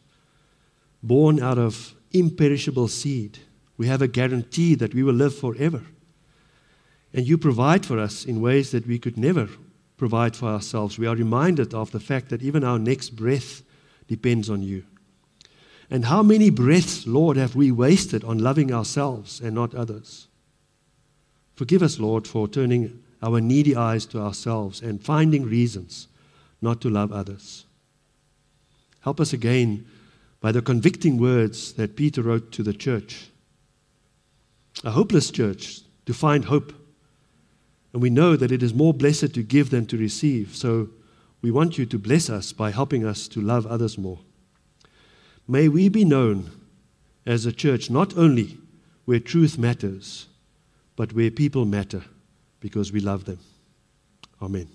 born 1.02 1.42
out 1.42 1.58
of 1.58 1.96
imperishable 2.12 2.88
seed. 2.88 3.40
We 3.78 3.88
have 3.88 4.02
a 4.02 4.08
guarantee 4.08 4.76
that 4.76 4.94
we 4.94 5.02
will 5.02 5.16
live 5.16 5.36
forever. 5.36 5.82
And 7.14 7.28
you 7.28 7.38
provide 7.38 7.86
for 7.86 8.00
us 8.00 8.26
in 8.26 8.42
ways 8.42 8.72
that 8.72 8.88
we 8.88 8.98
could 8.98 9.18
never 9.18 9.48
provide 9.98 10.36
for 10.36 10.48
ourselves. 10.48 10.98
We 10.98 11.08
are 11.08 11.16
reminded 11.16 11.74
of 11.74 11.92
the 11.92 12.00
fact 12.00 12.30
that 12.30 12.42
even 12.42 12.64
our 12.64 12.80
next 12.80 13.12
breath 13.16 13.62
depends 14.08 14.50
on 14.50 14.64
you. 14.64 14.84
And 15.90 16.06
how 16.06 16.24
many 16.24 16.50
breaths, 16.50 17.06
Lord, 17.06 17.38
have 17.38 17.56
we 17.56 17.72
wasted 17.72 18.24
on 18.24 18.40
loving 18.40 18.74
ourselves 18.74 19.40
and 19.40 19.54
not 19.54 19.76
others? 19.76 20.28
Forgive 21.56 21.84
us, 21.84 22.00
Lord, 22.00 22.28
for 22.28 22.48
turning 22.48 23.04
our 23.22 23.40
needy 23.40 23.76
eyes 23.76 24.06
to 24.08 24.20
ourselves 24.20 24.82
and 24.82 25.02
finding 25.02 25.44
reasons 25.44 26.08
not 26.62 26.82
to 26.82 26.90
love 26.90 27.12
others. 27.12 27.66
Help 29.02 29.20
us 29.20 29.34
again 29.34 29.86
by 30.42 30.52
the 30.52 30.62
convicting 30.62 31.18
words 31.18 31.74
that 31.74 31.96
Peter 31.96 32.22
wrote 32.22 32.52
to 32.54 32.64
the 32.64 32.74
church. 32.74 33.30
A 34.84 34.92
hopeless 34.92 35.30
church 35.30 35.82
to 36.06 36.14
find 36.14 36.46
hope 36.46 36.74
and 37.94 38.02
we 38.02 38.10
know 38.10 38.36
that 38.36 38.52
it 38.52 38.64
is 38.64 38.74
more 38.74 38.94
blessed 38.94 39.34
to 39.36 39.44
give 39.44 39.70
than 39.70 39.86
to 39.86 39.98
receive. 39.98 40.56
So 40.56 40.90
we 41.42 41.52
want 41.52 41.78
you 41.78 41.86
to 41.86 42.00
bless 42.00 42.30
us 42.30 42.52
by 42.52 42.72
helping 42.72 43.06
us 43.06 43.28
to 43.30 43.40
love 43.40 43.68
others 43.68 43.98
more. 43.98 44.20
May 45.48 45.68
we 45.68 45.90
be 45.90 46.04
known 46.04 46.52
as 47.26 47.46
a 47.46 47.52
church 47.52 47.90
not 47.90 48.18
only 48.18 48.58
where 49.06 49.20
truth 49.20 49.58
matters, 49.58 50.28
but 50.96 51.14
where 51.14 51.30
people 51.30 51.66
matter 51.66 52.04
because 52.60 52.92
we 52.92 53.00
love 53.00 53.26
them. 53.26 53.40
Amen. 54.42 54.70